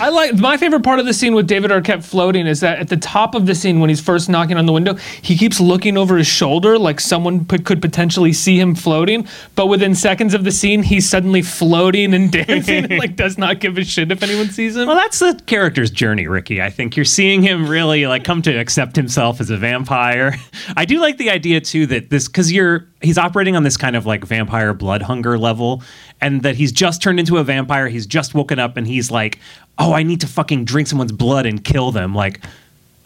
I 0.00 0.08
like 0.08 0.34
my 0.34 0.56
favorite 0.56 0.82
part 0.82 0.98
of 0.98 1.06
the 1.06 1.14
scene 1.14 1.34
with 1.34 1.46
David 1.46 1.70
Arquette 1.70 2.04
floating 2.04 2.46
is 2.46 2.60
that 2.60 2.78
at 2.78 2.88
the 2.88 2.96
top 2.96 3.34
of 3.34 3.46
the 3.46 3.54
scene 3.54 3.80
when 3.80 3.88
he's 3.88 4.00
first 4.00 4.28
knocking 4.28 4.56
on 4.56 4.66
the 4.66 4.72
window, 4.72 4.94
he 5.22 5.36
keeps 5.36 5.60
looking 5.60 5.96
over 5.96 6.16
his 6.16 6.26
shoulder 6.26 6.78
like 6.78 7.00
someone 7.00 7.44
p- 7.44 7.58
could 7.58 7.80
potentially 7.80 8.32
see 8.32 8.58
him 8.58 8.74
floating. 8.74 9.26
But 9.54 9.66
within 9.66 9.94
seconds 9.94 10.34
of 10.34 10.44
the 10.44 10.52
scene, 10.52 10.82
he's 10.82 11.08
suddenly 11.08 11.42
floating 11.42 12.14
and 12.14 12.30
dancing 12.46 12.84
and 12.84 12.98
like 12.98 13.16
does 13.16 13.38
not 13.38 13.60
give 13.60 13.78
a 13.78 13.84
shit 13.84 14.10
if 14.10 14.22
anyone 14.22 14.50
sees 14.50 14.76
him. 14.76 14.86
Well, 14.86 14.96
that's 14.96 15.18
the 15.18 15.40
character's 15.46 15.90
journey, 15.90 16.26
Ricky. 16.26 16.62
I 16.62 16.70
think 16.70 16.96
you're 16.96 17.04
seeing 17.04 17.42
him 17.42 17.68
really 17.68 18.06
like 18.06 18.24
come 18.24 18.42
to 18.42 18.52
accept 18.52 18.96
himself 18.96 19.40
as 19.40 19.50
a 19.50 19.56
vampire. 19.56 20.36
I 20.76 20.84
do 20.84 21.00
like 21.00 21.18
the 21.18 21.30
idea 21.30 21.60
too 21.60 21.86
that 21.86 22.10
this 22.10 22.26
because 22.28 22.52
you're 22.52 22.88
he's 23.04 23.18
operating 23.18 23.54
on 23.54 23.62
this 23.62 23.76
kind 23.76 23.96
of 23.96 24.06
like 24.06 24.24
vampire 24.24 24.74
blood 24.74 25.02
hunger 25.02 25.38
level, 25.38 25.82
and 26.24 26.42
that 26.42 26.56
he's 26.56 26.72
just 26.72 27.02
turned 27.02 27.20
into 27.20 27.36
a 27.36 27.44
vampire. 27.44 27.86
He's 27.86 28.06
just 28.06 28.34
woken 28.34 28.58
up 28.58 28.78
and 28.78 28.86
he's 28.86 29.10
like, 29.10 29.38
oh, 29.78 29.92
I 29.92 30.02
need 30.02 30.22
to 30.22 30.26
fucking 30.26 30.64
drink 30.64 30.88
someone's 30.88 31.12
blood 31.12 31.44
and 31.46 31.62
kill 31.62 31.92
them. 31.92 32.14
Like. 32.14 32.40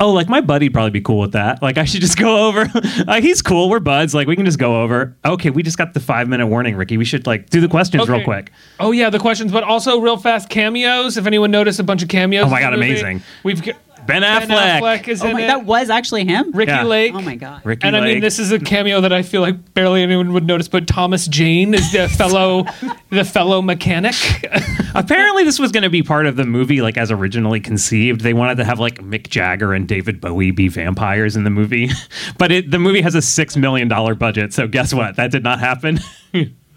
Oh, 0.00 0.12
like 0.12 0.28
my 0.28 0.40
buddy'd 0.40 0.72
probably 0.72 0.92
be 0.92 1.00
cool 1.00 1.18
with 1.18 1.33
that. 1.33 1.61
Like 1.61 1.76
I 1.76 1.83
should 1.85 2.00
just 2.00 2.16
go 2.16 2.46
over. 2.46 2.70
like 3.09 3.24
he's 3.24 3.42
cool. 3.42 3.68
We're 3.68 3.81
buds. 3.81 4.14
Like 4.14 4.28
we 4.28 4.37
can 4.37 4.44
just 4.44 4.61
go 4.61 4.81
over. 4.81 5.16
Okay, 5.24 5.50
we 5.50 5.64
just 5.64 5.76
got 5.76 5.92
the 5.92 5.98
five 5.98 6.28
minute 6.28 6.46
warning, 6.46 6.76
Ricky. 6.76 6.96
We 6.96 7.04
should 7.04 7.26
like 7.26 7.50
do 7.50 7.61
the 7.61 7.66
questions 7.66 8.09
real 8.09 8.22
quick. 8.22 8.52
Oh 8.78 8.92
yeah, 8.92 9.11
the 9.11 9.18
questions, 9.18 9.50
but 9.50 9.64
also 9.64 9.98
real 9.98 10.16
fast 10.16 10.50
cameos. 10.50 11.16
If 11.16 11.26
anyone 11.26 11.50
noticed 11.50 11.81
a 11.81 11.83
bunch 11.83 12.04
of 12.04 12.09
cameos. 12.09 12.46
Oh 12.46 12.48
my 12.48 12.59
in 12.59 12.70
God, 12.70 12.74
movie. 12.74 12.90
amazing. 12.92 13.22
We've 13.42 13.61
Ben 14.09 14.23
Ben 14.23 14.49
Affleck. 14.49 14.81
Affleck 14.81 15.09
is 15.09 15.23
oh 15.23 15.27
in 15.27 15.33
my, 15.35 15.42
it. 15.42 15.47
that 15.49 15.64
was 15.66 15.90
actually 15.90 16.25
him. 16.25 16.51
Ricky 16.53 16.71
Yeah. 16.73 16.83
Lake. 16.83 17.12
Oh 17.14 17.21
my 17.21 17.37
god. 17.37 17.61
Ricki 17.64 17.85
Lake. 17.85 17.85
And 17.85 17.94
I 17.94 18.01
mean, 18.01 18.14
Lake. 18.14 18.23
this 18.23 18.38
is 18.38 18.51
a 18.51 18.59
cameo 18.59 19.03
that 19.03 19.12
I 19.12 19.23
feel 19.23 19.42
like 19.42 19.75
barely 19.75 20.03
anyone 20.03 20.33
would 20.33 20.47
notice, 20.47 20.66
but 20.66 20.87
Thomas 20.88 21.29
Jane 21.29 21.75
is 21.75 21.92
the 21.92 22.09
fellow, 22.09 22.64
the 23.11 23.25
fellow 23.25 23.61
mechanic. 23.61 24.14
Apparently, 24.94 25.44
this 25.44 25.59
was 25.59 25.73
going 25.73 25.83
to 25.83 25.90
be 25.90 26.03
part 26.03 26.25
of 26.25 26.37
the 26.37 26.44
movie, 26.44 26.81
like 26.81 26.97
as 26.97 27.11
originally 27.11 27.61
conceived. 27.61 28.23
They 28.23 28.33
wanted 28.33 28.57
to 28.57 28.64
have 28.64 28.81
like 28.81 28.94
Mick 29.03 29.29
Jagger 29.29 29.75
and 29.75 29.87
David 29.87 30.21
Bowie 30.23 30.53
be 30.53 30.68
vampires 30.68 31.37
in 31.37 31.44
the 31.44 31.51
movie, 31.51 31.90
but 32.38 32.51
it, 32.51 32.71
the 32.71 32.79
movie 32.79 33.03
has 33.03 33.14
a 33.14 33.23
six 33.23 33.59
million 33.59 33.88
dollar 33.88 34.14
budget. 34.14 34.55
So 34.55 34.66
guess 34.66 34.94
what? 34.94 35.16
That 35.16 35.31
did 35.31 35.44
not 35.44 35.61
happen. 35.61 36.01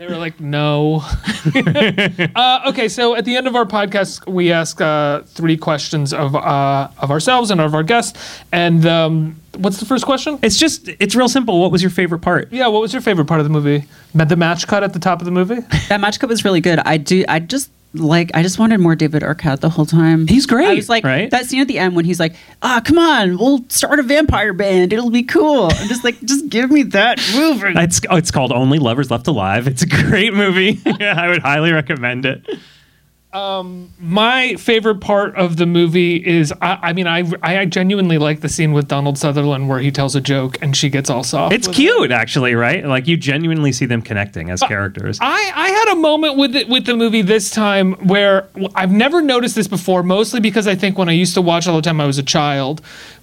They 0.02 0.08
were 0.08 0.18
like, 0.18 0.40
no. 0.40 1.04
uh, 2.36 2.62
okay, 2.70 2.90
so 2.90 3.16
at 3.16 3.24
the 3.24 3.38
end 3.38 3.46
of 3.46 3.56
our 3.56 3.68
podcast, 3.68 4.28
we 4.28 4.52
ask 4.52 4.82
uh, 4.82 5.22
three 5.28 5.56
questions 5.58 6.12
of 6.12 6.36
uh, 6.36 6.90
of 6.98 7.12
ourselves 7.12 7.52
and 7.52 7.62
of 7.62 7.76
our 7.76 7.84
guests. 7.84 8.42
And 8.52 8.84
um, 8.88 9.40
what's 9.58 9.78
the 9.78 9.86
first 9.86 10.06
question? 10.06 10.40
it's 10.42 10.58
just, 10.58 10.88
it's 10.88 11.14
real 11.14 11.30
simple. 11.30 11.62
What 11.62 11.72
was 11.72 11.84
your 11.84 11.92
favorite 11.92 12.22
part? 12.22 12.52
Yeah, 12.52 12.66
what 12.66 12.82
was 12.82 12.94
your 12.94 13.04
favorite 13.04 13.26
part 13.26 13.42
of 13.42 13.44
the 13.44 13.52
movie? 13.52 13.86
The 14.16 14.36
match 14.36 14.66
cut 14.66 14.84
at 14.84 14.94
the 14.94 15.00
top 15.00 15.20
of 15.20 15.26
the 15.26 15.32
movie. 15.32 15.60
That 15.90 16.02
match 16.02 16.20
cut 16.20 16.30
was 16.30 16.44
really 16.44 16.62
good. 16.62 16.80
I 16.80 16.98
do. 16.98 17.24
I 17.28 17.38
just 17.38 17.70
like. 17.94 18.32
I 18.34 18.44
just 18.44 18.60
wanted 18.60 18.80
more 18.80 18.96
David 18.96 19.22
Arquette 19.24 19.60
the 19.60 19.70
whole 19.70 19.86
time. 19.86 20.28
He's 20.28 20.46
great, 20.46 20.68
I 20.68 20.74
was 20.76 20.90
like 20.90 21.04
right? 21.04 21.30
that 21.32 21.46
scene 21.46 21.62
at 21.62 21.68
the 21.68 21.80
end 21.80 21.96
when 21.96 22.06
he's 22.06 22.20
like, 22.20 22.36
"Ah, 22.62 22.82
come 22.84 22.98
on, 22.98 23.38
we'll 23.38 23.66
start 23.70 24.00
a 24.00 24.04
vampire 24.04 24.54
band. 24.54 24.94
It'll 24.94 25.10
be 25.10 25.24
cool." 25.24 25.66
I'm 25.72 25.88
just 25.88 26.04
like, 26.04 26.20
just 26.22 26.50
give 26.50 26.72
me 26.72 26.84
that 26.84 27.20
movie. 27.36 27.74
It's 27.76 28.02
it's 28.10 28.32
called 28.32 28.52
Only 28.52 28.80
Lovers 28.80 29.12
Left 29.12 29.28
Alive. 29.28 29.68
It's 29.68 29.82
a 29.82 29.88
great 29.88 30.34
movie. 30.34 30.80
yeah, 31.00 31.20
I 31.20 31.28
would 31.28 31.42
highly 31.42 31.72
recommend 31.72 32.26
it. 32.26 32.46
Um, 33.34 33.94
my 33.98 34.56
favorite 34.56 35.00
part 35.00 35.36
of 35.36 35.56
the 35.56 35.66
movie 35.66 36.18
is, 36.18 36.54
I, 36.62 36.80
I 36.82 36.94
mean, 36.94 37.08
I, 37.08 37.24
I 37.42 37.64
genuinely 37.66 38.18
like 38.18 38.42
the 38.42 38.50
scene 38.50 38.74
with 38.74 38.90
Donald 38.90 39.18
Sutherland 39.18 39.70
where 39.70 39.80
he 39.80 39.90
tells 39.90 40.16
a 40.16 40.22
joke 40.22 40.58
and 40.62 40.76
she 40.76 40.90
gets 40.90 41.10
all 41.10 41.24
soft. 41.24 41.54
It's 41.54 41.68
with 41.68 41.78
it. 41.78 41.82
cute, 41.82 42.12
actually, 42.12 42.56
right? 42.56 42.86
Like 42.86 43.08
you 43.08 43.16
genuinely 43.16 43.72
see 43.72 43.86
them 43.86 44.02
connecting 44.02 44.50
as 44.50 44.62
uh, 44.62 44.68
characters. 44.68 45.18
I, 45.22 45.52
I 45.56 45.70
had 45.70 45.94
a 45.94 45.96
moment 45.96 46.38
with 46.38 46.56
it 46.56 46.68
with 46.68 46.86
the 46.86 46.96
movie 46.96 47.22
this 47.22 47.50
time 47.50 47.94
where 48.08 48.50
I've 48.76 48.92
never 48.92 49.22
noticed 49.22 49.56
this 49.56 49.68
before, 49.68 50.04
mostly 50.04 50.42
because 50.42 50.68
I 50.68 50.76
think 50.76 50.98
when 50.98 51.08
I 51.08 51.14
used 51.14 51.34
to 51.36 51.42
watch 51.42 51.68
all 51.68 51.78
the 51.78 51.82
time 51.82 52.02
I 52.02 52.06
was 52.06 52.18
a 52.18 52.24
child. 52.24 52.82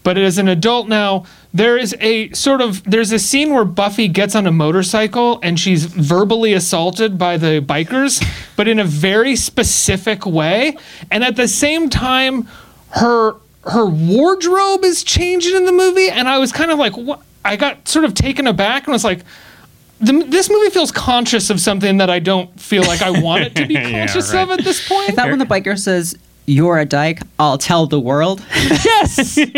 But 0.09 0.17
as 0.17 0.39
an 0.39 0.49
adult 0.49 0.89
now, 0.89 1.27
there 1.53 1.77
is 1.77 1.95
a 2.01 2.31
sort 2.33 2.63
of 2.63 2.83
there's 2.85 3.13
a 3.13 3.19
scene 3.19 3.53
where 3.53 3.67
Buffy 3.67 4.09
gets 4.09 4.35
on 4.35 4.47
a 4.47 4.51
motorcycle 4.51 5.39
and 5.43 5.61
she's 5.61 5.85
verbally 5.85 6.55
assaulted 6.55 7.19
by 7.19 7.37
the 7.37 7.61
bikers, 7.61 8.25
but 8.57 8.69
in 8.69 8.79
a 8.79 8.85
very 8.85 9.37
specific 9.37 10.25
way. 10.25 10.79
And 11.11 11.23
at 11.23 11.37
the 11.37 11.47
same 11.47 11.91
time, 11.91 12.49
her 12.93 13.35
her 13.65 13.85
wardrobe 13.85 14.83
is 14.83 15.05
changing 15.05 15.55
in 15.55 15.67
the 15.67 15.73
movie, 15.73 16.09
and 16.09 16.27
I 16.27 16.39
was 16.39 16.53
kind 16.53 16.71
of 16.71 16.79
like, 16.79 16.97
what? 16.97 17.21
I 17.45 17.57
got 17.57 17.87
sort 17.87 18.07
of 18.07 18.15
taken 18.15 18.47
aback 18.47 18.87
and 18.87 18.93
was 18.95 19.05
like. 19.05 19.21
The, 20.01 20.13
this 20.23 20.49
movie 20.49 20.71
feels 20.71 20.93
conscious 20.93 21.51
of 21.51 21.61
something 21.61 21.97
that 21.99 22.09
I 22.09 22.21
don't 22.21 22.59
feel 22.59 22.85
like 22.85 23.03
I 23.03 23.11
want 23.21 23.43
it 23.43 23.57
to 23.57 23.67
be 23.67 23.75
Yeah, 23.75 24.07
conscious 24.07 24.33
right. 24.33 24.43
of 24.45 24.51
at 24.53 24.65
this 24.65 24.89
point. 24.89 25.11
Is 25.11 25.17
that 25.17 25.29
when 25.29 25.41
the 25.41 25.45
biker 25.45 25.77
says, 25.77 26.17
"You're 26.49 26.79
a 26.79 26.85
dyke, 26.85 27.21
I'll 27.39 27.59
tell 27.59 27.87
the 27.87 28.01
world"? 28.01 28.43
yes. 28.55 29.39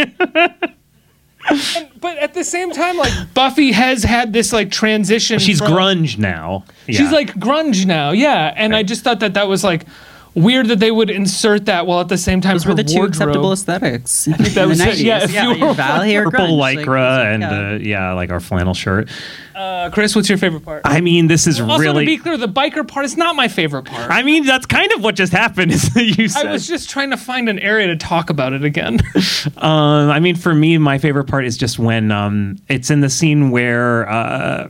And- 1.51 1.89
but 2.01 2.19
at 2.19 2.35
the 2.35 2.45
same 2.45 2.71
time, 2.71 2.97
like 2.99 3.13
Buffy 3.35 3.73
has 3.73 4.03
had 4.05 4.33
this 4.33 4.53
like 4.53 4.71
transition. 4.71 5.39
She's 5.39 5.59
from- 5.59 5.73
grunge 5.73 6.19
now. 6.19 6.65
She's 6.87 7.11
like 7.11 7.35
grunge 7.35 7.87
now, 7.87 8.11
yeah. 8.13 8.53
And 8.57 8.77
I 8.77 8.83
just 8.83 9.03
thought 9.03 9.21
that 9.21 9.35
that 9.35 9.49
was 9.49 9.65
like 9.65 9.87
weird 10.35 10.67
that 10.69 10.79
they 10.79 10.91
would 10.91 11.11
insert 11.11 11.67
that 11.67 11.87
while 11.87 12.01
at 12.01 12.09
the 12.09 12.19
same 12.19 12.41
time 12.41 12.55
Those 12.55 12.65
her 12.65 12.71
were 12.71 12.77
the 12.77 12.85
two 12.85 12.99
wardrobe- 12.99 13.11
acceptable 13.29 13.53
aesthetics 13.53 14.27
in 14.27 14.33
that 14.55 14.69
was 14.69 14.81
it, 14.81 14.89
90s. 14.89 15.03
yeah, 15.03 15.25
if 15.25 15.33
you 15.33 15.41
either 15.41 15.67
were 15.67 15.75
Valley 15.75 16.17
or 16.17 16.25
purple 16.31 16.47
grunge, 16.47 16.59
like, 16.59 16.79
lycra 16.79 17.35
and 17.35 17.43
yeah. 17.43 17.71
uh, 17.71 17.79
yeah, 17.79 18.13
like 18.13 18.31
our 18.31 18.41
flannel 18.41 18.75
shirt. 18.75 19.09
Uh, 19.55 19.91
Chris, 19.91 20.17
what's 20.17 20.29
your 20.29 20.39
favorite 20.39 20.65
part? 20.65 20.83
I 20.87 21.03
mean, 21.03 21.27
this 21.27 21.47
is 21.47 21.61
also, 21.61 21.79
really. 21.83 22.07
to 22.07 22.11
be 22.11 22.17
clear, 22.17 22.39
the 22.39 22.49
biker 22.49 22.87
part 22.87 23.05
is 23.05 23.17
not 23.19 23.37
my 23.37 23.47
favorite 23.49 23.85
part. 23.85 24.11
I 24.11 24.23
mean, 24.23 24.47
that's 24.47 24.65
kind 24.65 24.91
of 24.93 25.03
what 25.05 25.17
just 25.17 25.33
happened. 25.33 25.73
Is 25.81 25.93
that 25.93 26.05
you 26.05 26.29
I 26.35 26.51
was 26.51 26.67
just 26.67 26.89
trying 26.89 27.11
to 27.11 27.19
find 27.19 27.47
an 27.49 27.59
area 27.59 27.89
to 27.89 27.97
talk 27.97 28.31
about 28.31 28.53
it 28.53 28.65
again. 28.65 29.01
Um, 29.57 30.11
I 30.11 30.21
mean, 30.21 30.37
for 30.37 30.55
me, 30.55 30.77
my 30.79 30.99
favorite 30.99 31.25
part 31.25 31.45
is 31.45 31.57
just 31.57 31.79
when 31.79 32.11
um, 32.11 32.57
it's 32.69 32.91
in 32.91 33.01
the 33.01 33.09
scene 33.11 33.51
where 33.51 34.09
uh, 34.09 34.69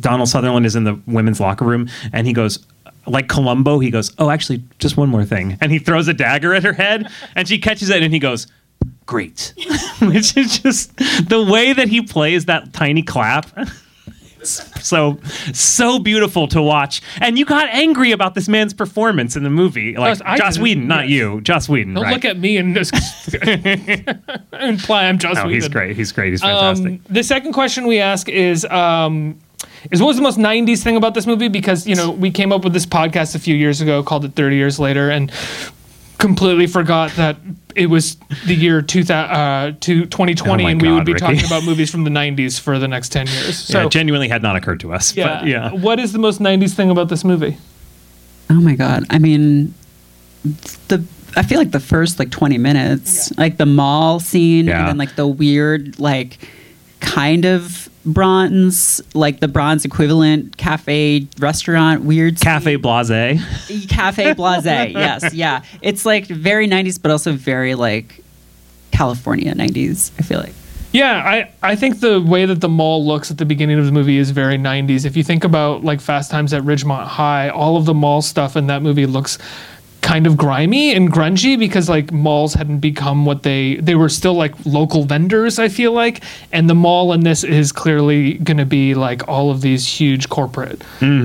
Donald 0.00 0.28
Sutherland 0.28 0.66
is 0.66 0.76
in 0.76 0.84
the 0.84 1.00
women's 1.06 1.40
locker 1.40 1.64
room 1.64 1.88
and 2.12 2.26
he 2.26 2.32
goes, 2.32 2.64
like 3.06 3.28
Columbo, 3.28 3.78
he 3.78 3.90
goes, 3.90 4.12
Oh, 4.18 4.30
actually, 4.30 4.62
just 4.78 4.96
one 4.96 5.08
more 5.08 5.24
thing. 5.24 5.58
And 5.60 5.72
he 5.72 5.78
throws 5.78 6.08
a 6.08 6.14
dagger 6.14 6.54
at 6.54 6.62
her 6.64 6.72
head 6.72 7.10
and 7.34 7.48
she 7.48 7.58
catches 7.58 7.90
it 7.90 8.02
and 8.02 8.12
he 8.12 8.18
goes, 8.18 8.46
Great. 9.06 9.54
Which 10.00 10.36
is 10.36 10.58
just 10.60 10.96
the 10.96 11.46
way 11.48 11.72
that 11.72 11.88
he 11.88 12.02
plays 12.02 12.46
that 12.46 12.72
tiny 12.72 13.02
clap. 13.02 13.46
So 14.44 15.20
so 15.52 16.00
beautiful 16.00 16.48
to 16.48 16.60
watch 16.60 17.00
and 17.20 17.38
you 17.38 17.44
got 17.44 17.68
angry 17.68 18.10
about 18.10 18.34
this 18.34 18.48
man's 18.48 18.74
performance 18.74 19.36
in 19.36 19.44
the 19.44 19.50
movie 19.50 19.96
like 19.96 20.20
I 20.24 20.36
joss 20.36 20.54
did, 20.54 20.64
whedon 20.64 20.88
not 20.88 21.08
yes. 21.08 21.10
you 21.10 21.40
joss 21.42 21.68
whedon 21.68 21.94
Don't 21.94 22.02
right 22.02 22.12
look 22.12 22.24
at 22.24 22.38
me 22.38 22.56
and 22.56 22.74
just 22.74 22.92
imply 24.52 25.04
I'm 25.06 25.18
Joss 25.18 25.36
no 25.36 25.46
he's 25.48 25.68
great 25.68 25.94
he's 25.94 26.10
great 26.10 26.30
he's 26.32 26.40
fantastic 26.40 26.92
Um, 26.92 27.00
the 27.08 27.22
second 27.22 27.52
question 27.52 27.86
we 27.86 28.00
ask 28.00 28.28
is 28.28 28.64
um, 28.64 29.38
is 29.90 30.00
what 30.00 30.08
was 30.08 30.16
the 30.16 30.22
most 30.22 30.38
90s 30.38 30.82
thing 30.82 30.96
about 30.96 31.14
this 31.14 31.26
movie? 31.26 31.48
Because, 31.48 31.86
you 31.86 31.94
know, 31.94 32.10
we 32.10 32.30
came 32.30 32.52
up 32.52 32.64
with 32.64 32.72
this 32.72 32.86
podcast 32.86 33.34
a 33.34 33.38
few 33.38 33.54
years 33.54 33.80
ago 33.80 34.02
called 34.02 34.24
it 34.24 34.34
30 34.34 34.56
Years 34.56 34.78
Later 34.78 35.10
and 35.10 35.30
completely 36.18 36.66
forgot 36.68 37.10
that 37.12 37.36
it 37.74 37.86
was 37.86 38.16
the 38.46 38.54
year 38.54 38.80
2000, 38.80 39.12
uh, 39.34 39.72
to 39.80 40.04
2020 40.06 40.62
Oh 40.62 40.64
my 40.66 40.70
and 40.70 40.80
we 40.82 40.92
would 40.92 41.04
be 41.04 41.14
Ricky. 41.14 41.20
talking 41.24 41.44
about 41.44 41.64
movies 41.64 41.90
from 41.90 42.04
the 42.04 42.10
90s 42.10 42.60
for 42.60 42.78
the 42.78 42.86
next 42.86 43.08
10 43.10 43.26
years. 43.26 43.58
So, 43.58 43.82
yeah, 43.82 43.88
genuinely 43.88 44.28
had 44.28 44.42
not 44.42 44.54
occurred 44.56 44.78
to 44.80 44.92
us. 44.92 45.16
yeah, 45.16 45.40
But 45.40 45.48
yeah. 45.48 45.72
What 45.72 45.98
is 45.98 46.12
the 46.12 46.18
most 46.20 46.38
90s 46.40 46.74
thing 46.74 46.90
about 46.90 47.08
this 47.08 47.24
movie? 47.24 47.56
Oh 48.50 48.60
my 48.60 48.74
god! 48.74 49.06
I 49.08 49.18
mean, 49.18 49.72
the 50.88 51.02
I 51.36 51.42
feel 51.42 51.58
like 51.58 51.70
the 51.70 51.80
first 51.80 52.18
like 52.18 52.30
twenty 52.30 52.58
minutes, 52.58 53.34
like 53.38 53.56
the 53.56 53.64
mall 53.64 54.20
scene, 54.20 54.66
Yeah. 54.66 54.80
and 54.80 54.88
then 54.88 54.98
like 54.98 55.16
the 55.16 55.26
weird 55.26 55.98
like 55.98 56.36
kind 57.00 57.46
of 57.46 57.88
bronze, 58.04 59.00
like 59.14 59.40
the 59.40 59.48
bronze 59.48 59.84
equivalent 59.84 60.56
cafe 60.56 61.26
restaurant 61.38 62.04
weird 62.04 62.40
Cafe 62.40 62.76
Blase. 62.76 63.40
cafe 63.88 64.34
blase. 64.34 64.64
yes, 64.64 65.32
yeah. 65.34 65.62
It's 65.80 66.04
like 66.04 66.26
very 66.26 66.66
nineties, 66.66 66.98
but 66.98 67.10
also 67.10 67.32
very 67.32 67.74
like 67.74 68.22
California 68.90 69.54
nineties. 69.54 70.12
I 70.18 70.22
feel 70.22 70.40
like. 70.40 70.54
Yeah, 70.92 71.22
I, 71.24 71.70
I 71.70 71.74
think 71.74 72.00
the 72.00 72.20
way 72.20 72.44
that 72.44 72.60
the 72.60 72.68
mall 72.68 73.04
looks 73.04 73.30
at 73.30 73.38
the 73.38 73.46
beginning 73.46 73.78
of 73.78 73.86
the 73.86 73.92
movie 73.92 74.18
is 74.18 74.30
very 74.30 74.58
90s. 74.58 75.06
If 75.06 75.16
you 75.16 75.24
think 75.24 75.42
about 75.42 75.82
like 75.82 76.02
Fast 76.02 76.30
Times 76.30 76.52
at 76.52 76.62
Ridgemont 76.64 77.06
High, 77.06 77.48
all 77.48 77.78
of 77.78 77.86
the 77.86 77.94
mall 77.94 78.20
stuff 78.20 78.56
in 78.56 78.66
that 78.66 78.82
movie 78.82 79.06
looks 79.06 79.38
kind 80.02 80.26
of 80.26 80.36
grimy 80.36 80.92
and 80.94 81.10
grungy 81.12 81.58
because 81.58 81.88
like 81.88 82.12
malls 82.12 82.54
hadn't 82.54 82.80
become 82.80 83.24
what 83.24 83.44
they 83.44 83.76
they 83.76 83.94
were 83.94 84.08
still 84.08 84.34
like 84.34 84.52
local 84.66 85.04
vendors 85.04 85.58
I 85.58 85.68
feel 85.68 85.92
like. 85.92 86.22
And 86.52 86.68
the 86.68 86.74
mall 86.74 87.12
in 87.12 87.20
this 87.22 87.44
is 87.44 87.72
clearly 87.72 88.34
going 88.34 88.58
to 88.58 88.66
be 88.66 88.94
like 88.94 89.26
all 89.28 89.50
of 89.50 89.60
these 89.62 89.86
huge 89.86 90.28
corporate 90.28 90.82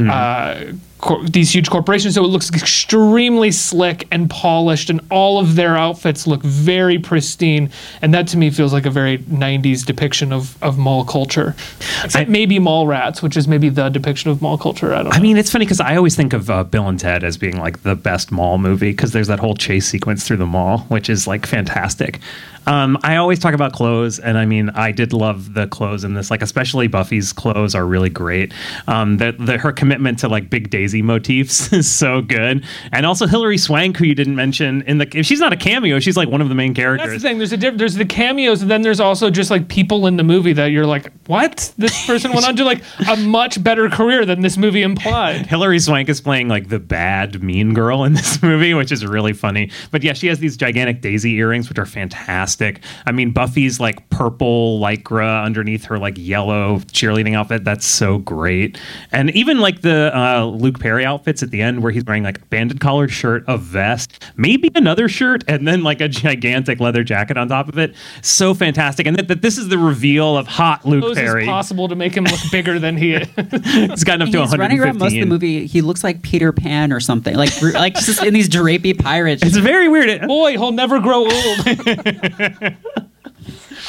uh, 0.09 0.71
cor- 0.99 1.23
these 1.23 1.53
huge 1.53 1.69
corporations 1.69 2.15
so 2.15 2.23
it 2.23 2.27
looks 2.27 2.49
extremely 2.53 3.51
slick 3.51 4.07
and 4.12 4.29
polished 4.29 4.89
and 4.89 5.01
all 5.12 5.39
of 5.39 5.55
their 5.55 5.75
outfits 5.75 6.25
look 6.25 6.41
very 6.41 6.97
pristine 6.97 7.69
and 8.01 8.13
that 8.13 8.27
to 8.27 8.38
me 8.38 8.49
feels 8.49 8.73
like 8.73 8.86
a 8.86 8.91
very 8.91 9.17
90s 9.19 9.86
depiction 9.86 10.31
of, 10.31 10.62
of 10.63 10.77
mall 10.77 11.03
culture 11.03 11.55
except 12.03 12.29
maybe 12.29 12.60
mall 12.60 12.88
rats 12.88 13.21
which 13.21 13.36
is 13.36 13.47
maybe 13.47 13.69
the 13.69 13.89
depiction 13.89 14.31
of 14.31 14.41
mall 14.41 14.57
culture 14.57 14.93
I 14.93 15.03
don't 15.03 15.12
know 15.12 15.17
I 15.17 15.19
mean, 15.19 15.38
it's 15.38 15.51
funny 15.51 15.65
because 15.65 15.79
I 15.79 15.95
always 15.95 16.15
think 16.15 16.33
of 16.33 16.47
uh, 16.49 16.63
Bill 16.63 16.88
and 16.88 16.99
Ted 16.99 17.23
as 17.23 17.38
being 17.38 17.57
like 17.57 17.81
the 17.81 17.95
best 17.95 18.31
mall 18.31 18.60
movie 18.60 18.91
because 18.91 19.13
there's 19.13 19.27
that 19.27 19.39
whole 19.39 19.55
chase 19.55 19.88
sequence 19.88 20.27
through 20.27 20.38
the 20.38 20.45
mall, 20.45 20.79
which 20.89 21.10
is 21.10 21.25
like 21.25 21.47
fantastic. 21.47 22.19
Um, 22.67 22.97
I 23.01 23.15
always 23.15 23.39
talk 23.39 23.53
about 23.53 23.71
clothes, 23.71 24.19
and 24.19 24.38
I 24.38 24.45
mean, 24.45 24.69
I 24.71 24.91
did 24.91 25.13
love 25.13 25.53
the 25.53 25.67
clothes 25.67 26.03
in 26.03 26.13
this. 26.13 26.29
Like, 26.29 26.41
especially 26.41 26.88
Buffy's 26.88 27.31
clothes 27.31 27.73
are 27.73 27.86
really 27.86 28.10
great. 28.10 28.53
Um, 28.88 29.17
the, 29.17 29.31
the 29.31 29.57
her 29.57 29.71
commitment 29.71 30.19
to 30.19 30.27
like 30.27 30.49
big 30.49 30.69
Daisy 30.88 31.02
motifs 31.02 31.73
is 31.73 31.91
so 31.93 32.21
good, 32.21 32.63
and 32.93 33.06
also 33.06 33.28
Hilary 33.28 33.58
Swank, 33.58 33.97
who 33.97 34.06
you 34.06 34.15
didn't 34.15 34.36
mention 34.36 34.84
in 34.84 35.00
the. 35.00 35.17
If 35.17 35.26
she's 35.26 35.41
not 35.41 35.52
a 35.52 35.58
cameo, 35.58 36.00
she's 36.00 36.15
like 36.15 36.30
one 36.30 36.39
of 36.39 36.47
the 36.47 36.56
main 36.56 36.71
That's 36.71 36.80
characters. 36.82 37.21
the 37.21 37.28
thing. 37.28 37.39
There's 37.39 37.52
a 37.52 37.58
diff- 37.58 37.76
there's 37.78 37.95
the 37.95 38.06
cameos, 38.06 38.62
and 38.62 38.71
then 38.71 38.84
there's 38.84 39.02
also 39.02 39.30
just 39.30 39.52
like 39.52 39.67
people 39.67 40.08
in 40.08 40.15
the 40.15 40.23
movie 40.23 40.54
that 40.54 40.67
you're 40.67 40.86
like, 40.86 41.12
what? 41.26 41.73
This 41.78 42.06
person 42.08 42.32
went 42.32 42.47
on 42.47 42.56
to 42.56 42.63
like 42.63 42.82
a 43.10 43.17
much 43.17 43.62
better 43.62 43.89
career 43.89 44.23
than 44.26 44.39
this 44.43 44.56
movie 44.56 44.82
implied. 44.82 45.45
Hilary 45.47 45.80
Swank 45.80 46.08
is 46.08 46.21
playing 46.21 46.47
like 46.47 46.69
the 46.69 46.80
bad 46.80 47.43
mean 47.43 47.73
girl 47.73 48.06
in 48.06 48.13
this 48.13 48.41
movie, 48.41 48.73
which 48.73 48.93
is 48.93 49.06
really 49.06 49.34
funny. 49.34 49.69
But 49.91 50.04
yeah, 50.04 50.13
she 50.13 50.28
has 50.28 50.39
these 50.39 50.56
gigantic 50.56 51.02
daisy 51.02 51.34
earrings, 51.34 51.67
which 51.67 51.80
are 51.80 51.86
fantastic. 51.86 52.80
I 53.06 53.12
mean, 53.12 53.32
Buffy's 53.32 53.82
like 53.82 54.10
purple 54.10 54.80
lycra 54.80 55.43
underneath 55.43 55.84
her 55.86 56.00
like 56.00 56.15
yellow 56.17 56.78
cheerleading 56.93 57.36
outfit. 57.36 57.65
That's 57.65 57.86
so 57.86 58.19
great. 58.19 58.80
And 59.12 59.32
even 59.32 59.60
like 59.60 59.82
the 59.82 60.15
uh, 60.17 60.45
Luke 60.45 60.76
Perry 60.77 61.05
outfits 61.05 61.43
at 61.43 61.51
the 61.51 61.61
end, 61.61 61.83
where 61.83 61.91
he's 61.91 62.03
wearing 62.05 62.23
like 62.23 62.41
a 62.41 62.45
banded 62.45 62.79
collared 62.79 63.11
shirt, 63.11 63.43
a 63.47 63.57
vest, 63.57 64.23
maybe 64.35 64.71
another 64.75 65.07
shirt, 65.09 65.43
and 65.47 65.67
then 65.67 65.83
like 65.83 66.01
a 66.01 66.07
gigantic 66.07 66.79
leather 66.79 67.03
jacket 67.03 67.37
on 67.37 67.47
top 67.49 67.69
of 67.69 67.77
it. 67.77 67.95
So 68.21 68.53
fantastic. 68.53 69.07
And 69.07 69.17
that, 69.17 69.27
that 69.27 69.41
this 69.41 69.57
is 69.57 69.69
the 69.69 69.77
reveal 69.77 70.37
of 70.37 70.47
hot 70.47 70.85
Luke 70.85 71.03
Suppose 71.03 71.17
Perry. 71.17 71.43
it's 71.43 71.49
possible 71.49 71.87
to 71.87 71.95
make 71.95 72.15
him 72.15 72.23
look 72.25 72.39
bigger 72.51 72.79
than 72.79 72.97
he 72.97 73.13
is. 73.13 73.27
He's 73.65 74.03
gotten 74.03 74.21
up 74.21 74.29
to 74.29 74.41
He's 74.41 74.57
running 74.57 74.79
around 74.79 74.99
most 74.99 75.13
of 75.13 75.19
the 75.19 75.25
movie. 75.25 75.67
He 75.67 75.81
looks 75.81 76.03
like 76.03 76.21
Peter 76.21 76.51
Pan 76.51 76.91
or 76.93 76.99
something, 76.99 77.35
like 77.35 77.61
like 77.61 77.95
just 77.95 78.23
in 78.23 78.33
these 78.33 78.49
drapey 78.49 78.97
pirates. 78.97 79.43
It's 79.43 79.57
very 79.57 79.87
weird. 79.87 80.27
Boy, 80.27 80.51
he'll 80.51 80.71
never 80.71 80.99
grow 80.99 81.29
old. 81.29 81.59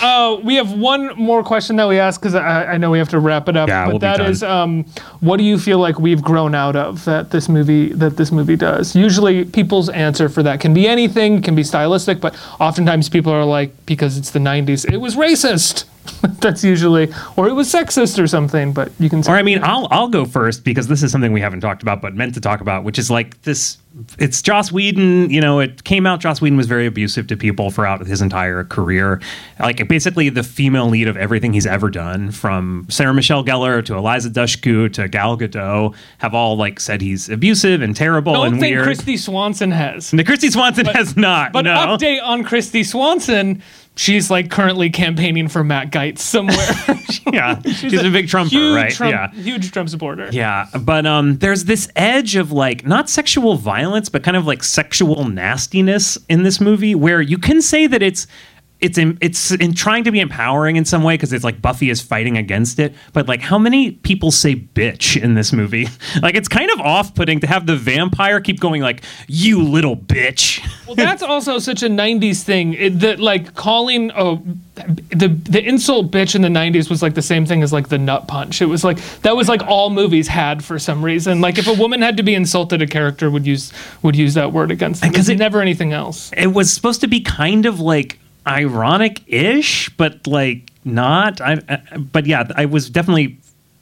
Uh, 0.01 0.39
we 0.43 0.57
have 0.57 0.73
one 0.73 1.15
more 1.17 1.43
question 1.43 1.77
that 1.77 1.89
we 1.89 1.99
ask 1.99 2.21
because 2.21 2.35
I, 2.35 2.73
I 2.73 2.77
know 2.77 2.91
we 2.91 2.99
have 2.99 3.09
to 3.11 3.19
wrap 3.19 3.49
it 3.49 3.57
up. 3.57 3.69
Yeah, 3.69 3.87
but 3.87 3.91
we'll 3.91 3.99
done. 3.99 4.21
is, 4.23 4.43
um, 4.43 4.85
what 5.21 5.39
do 5.39 5.45
you 5.45 5.59
feel 5.59 5.79
like 5.79 5.99
we've 5.99 6.23
grown 6.23 6.55
out 6.55 6.77
of 6.77 7.05
that 7.05 7.31
this 7.31 7.49
movie 7.49 7.93
that 7.95 8.17
this 8.17 8.31
movie 8.31 8.57
does? 8.57 8.95
Usually, 8.95 9.45
people's 9.45 9.89
answer 9.89 10.29
for 10.29 10.43
that 10.43 10.61
can 10.61 10.75
be 10.75 10.87
anything, 10.87 11.43
can 11.43 11.55
be 11.55 11.65
stylistic, 11.65 12.21
but 12.21 12.37
oftentimes 12.61 13.09
people 13.09 13.33
are 13.33 13.45
like, 13.45 13.87
because 13.87 14.17
it's 14.19 14.31
the 14.31 14.39
'90s, 14.39 14.91
it 14.93 14.99
was 14.99 15.17
racist. 15.17 15.85
That's 16.41 16.63
usually, 16.65 17.13
or 17.37 17.49
it 17.49 17.53
was 17.53 17.73
sexist 17.73 18.23
or 18.23 18.27
something. 18.27 18.73
But 18.73 18.93
you 18.99 19.11
can. 19.11 19.23
Say 19.23 19.33
Or 19.33 19.37
I 19.37 19.43
mean, 19.43 19.63
I'll 19.63 19.89
I'll 19.91 20.09
go 20.09 20.25
first 20.25 20.65
because 20.65 20.89
this 20.89 21.03
is 21.03 21.13
something 21.13 21.33
we 21.33 21.41
haven't 21.41 21.61
talked 21.61 21.83
about, 21.83 22.01
but 22.01 22.15
meant 22.15 22.35
to 22.35 22.41
talk 22.41 22.61
about, 22.61 22.85
which 22.85 22.99
is 22.99 23.11
like 23.11 23.41
this. 23.43 23.79
It's 24.19 24.41
Joss 24.43 24.71
Whedon. 24.71 25.31
You 25.31 25.41
know, 25.41 25.59
it 25.59 25.85
came 25.85 26.07
out. 26.07 26.21
Joss 26.21 26.41
Whedon 26.41 26.57
was 26.57 26.67
very 26.67 26.87
abusive 26.87 27.27
to 27.29 27.37
people 27.37 27.71
throughout 27.71 28.07
his 28.07 28.23
entire 28.23 28.65
career. 28.65 29.21
Like 29.59 29.87
basically 29.89 30.29
the 30.29 30.45
female 30.45 30.89
lead 30.89 31.09
of 31.09 31.17
everything 31.17 31.53
he's 31.53 31.67
ever 31.67 31.91
done, 31.91 32.31
from 32.31 32.87
Sarah 32.89 33.15
Michelle 33.15 33.45
Gellar 33.45 33.85
to 33.87 33.97
Eliza 33.97 34.31
Dushku 34.31 34.93
to 34.93 35.09
Gal 35.09 35.37
Gadot, 35.37 35.95
have 36.19 36.35
all 36.35 36.57
like 36.57 36.79
said 36.81 37.01
he's 37.01 37.29
abusive 37.29 37.83
and 37.83 37.97
terrible 37.97 38.35
don't 38.35 38.53
and 38.53 38.61
think 38.61 38.77
weird. 38.77 38.87
Kristy 38.87 39.19
Swanson 39.19 39.71
has. 39.73 40.11
the 40.11 40.25
Kristy 40.25 40.51
Swanson 40.51 40.87
has 40.87 41.17
not. 41.17 41.53
But 41.53 41.63
no. 41.63 41.75
update 41.75 42.23
on 42.23 42.45
Kristy 42.45 42.87
Swanson. 42.87 43.63
She's 43.99 44.31
like 44.31 44.49
currently 44.49 44.91
campaigning 44.91 45.49
for 45.49 45.65
Matt 45.65 45.91
Gaetz 45.91 46.21
somewhere. 46.21 46.57
yeah, 47.33 47.61
she's, 47.63 47.93
a, 47.95 48.11
big 48.11 48.29
Trumper, 48.29 48.51
huge 48.51 48.77
right? 48.77 48.93
Trump, 48.93 49.13
yeah. 49.13 49.31
huge 49.33 49.73
Trump 49.73 49.89
supporter. 49.89 50.29
Yeah, 50.31 50.67
but 50.81 51.05
um, 51.05 51.39
there's 51.39 51.65
this 51.65 51.89
edge 51.97 52.37
of 52.37 52.53
like 52.53 52.87
not 52.87 53.11
sexual 53.11 53.57
violence, 53.57 54.09
but 54.09 54.23
kind 54.23 54.37
of 54.37 54.47
like 54.47 54.63
sexual 54.63 55.25
nastiness 55.25 56.17
in 56.29 56.45
this 56.45 56.61
movie, 56.61 56.95
where 56.95 57.21
you 57.21 57.39
can 57.39 57.61
say 57.61 57.89
that 57.89 58.01
it's 58.01 58.29
it's 58.81 58.97
in, 58.97 59.19
it's 59.21 59.51
in 59.51 59.75
trying 59.75 60.05
to 60.05 60.13
be 60.13 60.21
empowering 60.21 60.77
in 60.77 60.85
some 60.85 61.03
way 61.03 61.15
because 61.15 61.33
it's 61.33 61.45
like 61.45 61.61
Buffy 61.61 61.91
is 61.91 62.01
fighting 62.01 62.37
against 62.37 62.79
it. 62.79 62.95
But 63.13 63.27
like, 63.27 63.41
how 63.41 63.59
many 63.59 63.93
people 63.93 64.31
say 64.31 64.55
bitch 64.55 65.21
in 65.21 65.35
this 65.35 65.53
movie? 65.53 65.89
like, 66.23 66.37
it's 66.37 66.49
kind 66.49 66.71
of 66.71 66.81
off-putting 66.81 67.41
to 67.41 67.47
have 67.49 67.67
the 67.67 67.77
vampire 67.77 68.41
keep 68.41 68.61
going 68.61 68.81
like, 68.83 69.03
"You 69.27 69.63
little 69.63 69.97
bitch." 69.97 70.65
Well, 70.89 70.95
that's 70.95 71.23
also 71.23 71.59
such 71.59 71.83
a 71.83 71.89
'90s 71.89 72.45
thing. 72.45 72.73
It, 72.73 73.01
that 73.01 73.21
like 73.21 73.55
calling 73.55 74.11
a 74.15 74.37
the 75.15 75.29
the 75.29 75.63
insult 75.63 76.11
bitch 76.11 76.35
in 76.35 76.41
the 76.41 76.49
'90s 76.49 76.89
was 76.89 77.03
like 77.03 77.13
the 77.13 77.21
same 77.21 77.45
thing 77.45 77.63
as 77.63 77.75
like 77.75 77.91
the 77.91 77.99
nut 77.99 78.27
punch. 78.27 78.63
It 78.63 78.67
was 78.67 78.85
like 78.85 78.99
that 79.21 79.37
was 79.37 79.51
like 79.51 79.61
all 79.67 79.91
movies 79.91 80.29
had 80.29 80.65
for 80.65 80.79
some 80.79 81.05
reason. 81.05 81.43
Like 81.43 81.59
if 81.59 81.67
a 81.67 81.75
woman 81.75 82.01
had 82.01 82.17
to 82.17 82.23
be 82.23 82.35
insulted, 82.35 82.81
a 82.81 82.87
character 82.87 83.31
would 83.31 83.47
use 83.47 83.71
would 84.01 84.17
use 84.17 84.33
that 84.33 84.55
word 84.55 84.71
against 84.71 85.03
them. 85.03 85.11
Because 85.11 85.29
it 85.29 85.37
never 85.37 85.61
anything 85.61 85.93
else. 85.93 86.33
It 86.35 86.55
was 86.55 86.73
supposed 86.73 87.03
to 87.03 87.07
be 87.07 87.21
kind 87.21 87.67
of 87.67 87.81
like 87.81 88.19
ironic-ish, 88.49 89.91
but 89.91 90.27
like 90.27 90.71
not. 90.85 91.41
I, 91.41 91.61
I, 91.69 91.97
but 91.99 92.27
yeah, 92.27 92.49
I 92.57 92.65
was 92.65 92.91
definitely 92.91 93.39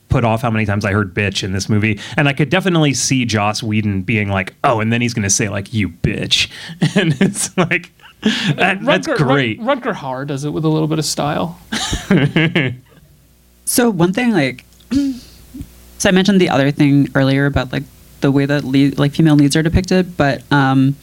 put 0.09 0.25
off 0.25 0.43
how 0.43 0.51
many 0.51 0.67
times 0.67 0.85
I 0.85 0.93
heard 0.93 1.15
bitch 1.15 1.43
in 1.43 1.53
this 1.53 1.69
movie. 1.69 1.99
And 2.17 2.29
I 2.29 2.33
could 2.33 2.51
definitely 2.51 2.95
see 2.95 3.25
Joss 3.25 3.63
Whedon 3.63 4.03
being 4.03 4.29
like, 4.29 4.55
oh, 4.65 4.81
and 4.81 4.93
then 4.93 5.01
he's 5.01 5.15
going 5.15 5.25
to 5.25 5.31
say, 5.31 5.49
like, 5.49 5.73
you 5.75 5.89
bitch. 5.89 6.51
And 6.97 7.17
it's 7.21 7.57
like, 7.57 7.91
that, 8.57 8.79
that's 8.83 9.07
great. 9.07 9.61
Rut- 9.61 9.83
Rutger 9.83 9.95
Hauer 9.95 10.27
does 10.27 10.45
it 10.45 10.51
with 10.51 10.65
a 10.65 10.69
little 10.69 10.89
bit 10.89 10.99
of 10.99 11.05
style. 11.05 11.61
So 13.67 13.91
one 13.91 14.13
thing, 14.13 14.31
like, 14.31 14.65
so 15.99 16.09
I 16.09 16.13
mentioned 16.13 16.41
the 16.41 16.49
other 16.49 16.71
thing 16.71 17.09
earlier 17.15 17.47
about 17.47 17.73
like 17.73 17.83
the 18.21 18.31
way 18.31 18.47
that 18.47 18.65
lead, 18.65 18.99
like 18.99 19.13
female 19.13 19.35
leads 19.35 19.57
are 19.57 19.63
depicted, 19.63 20.17
but 20.17 20.43
um, 20.53 20.97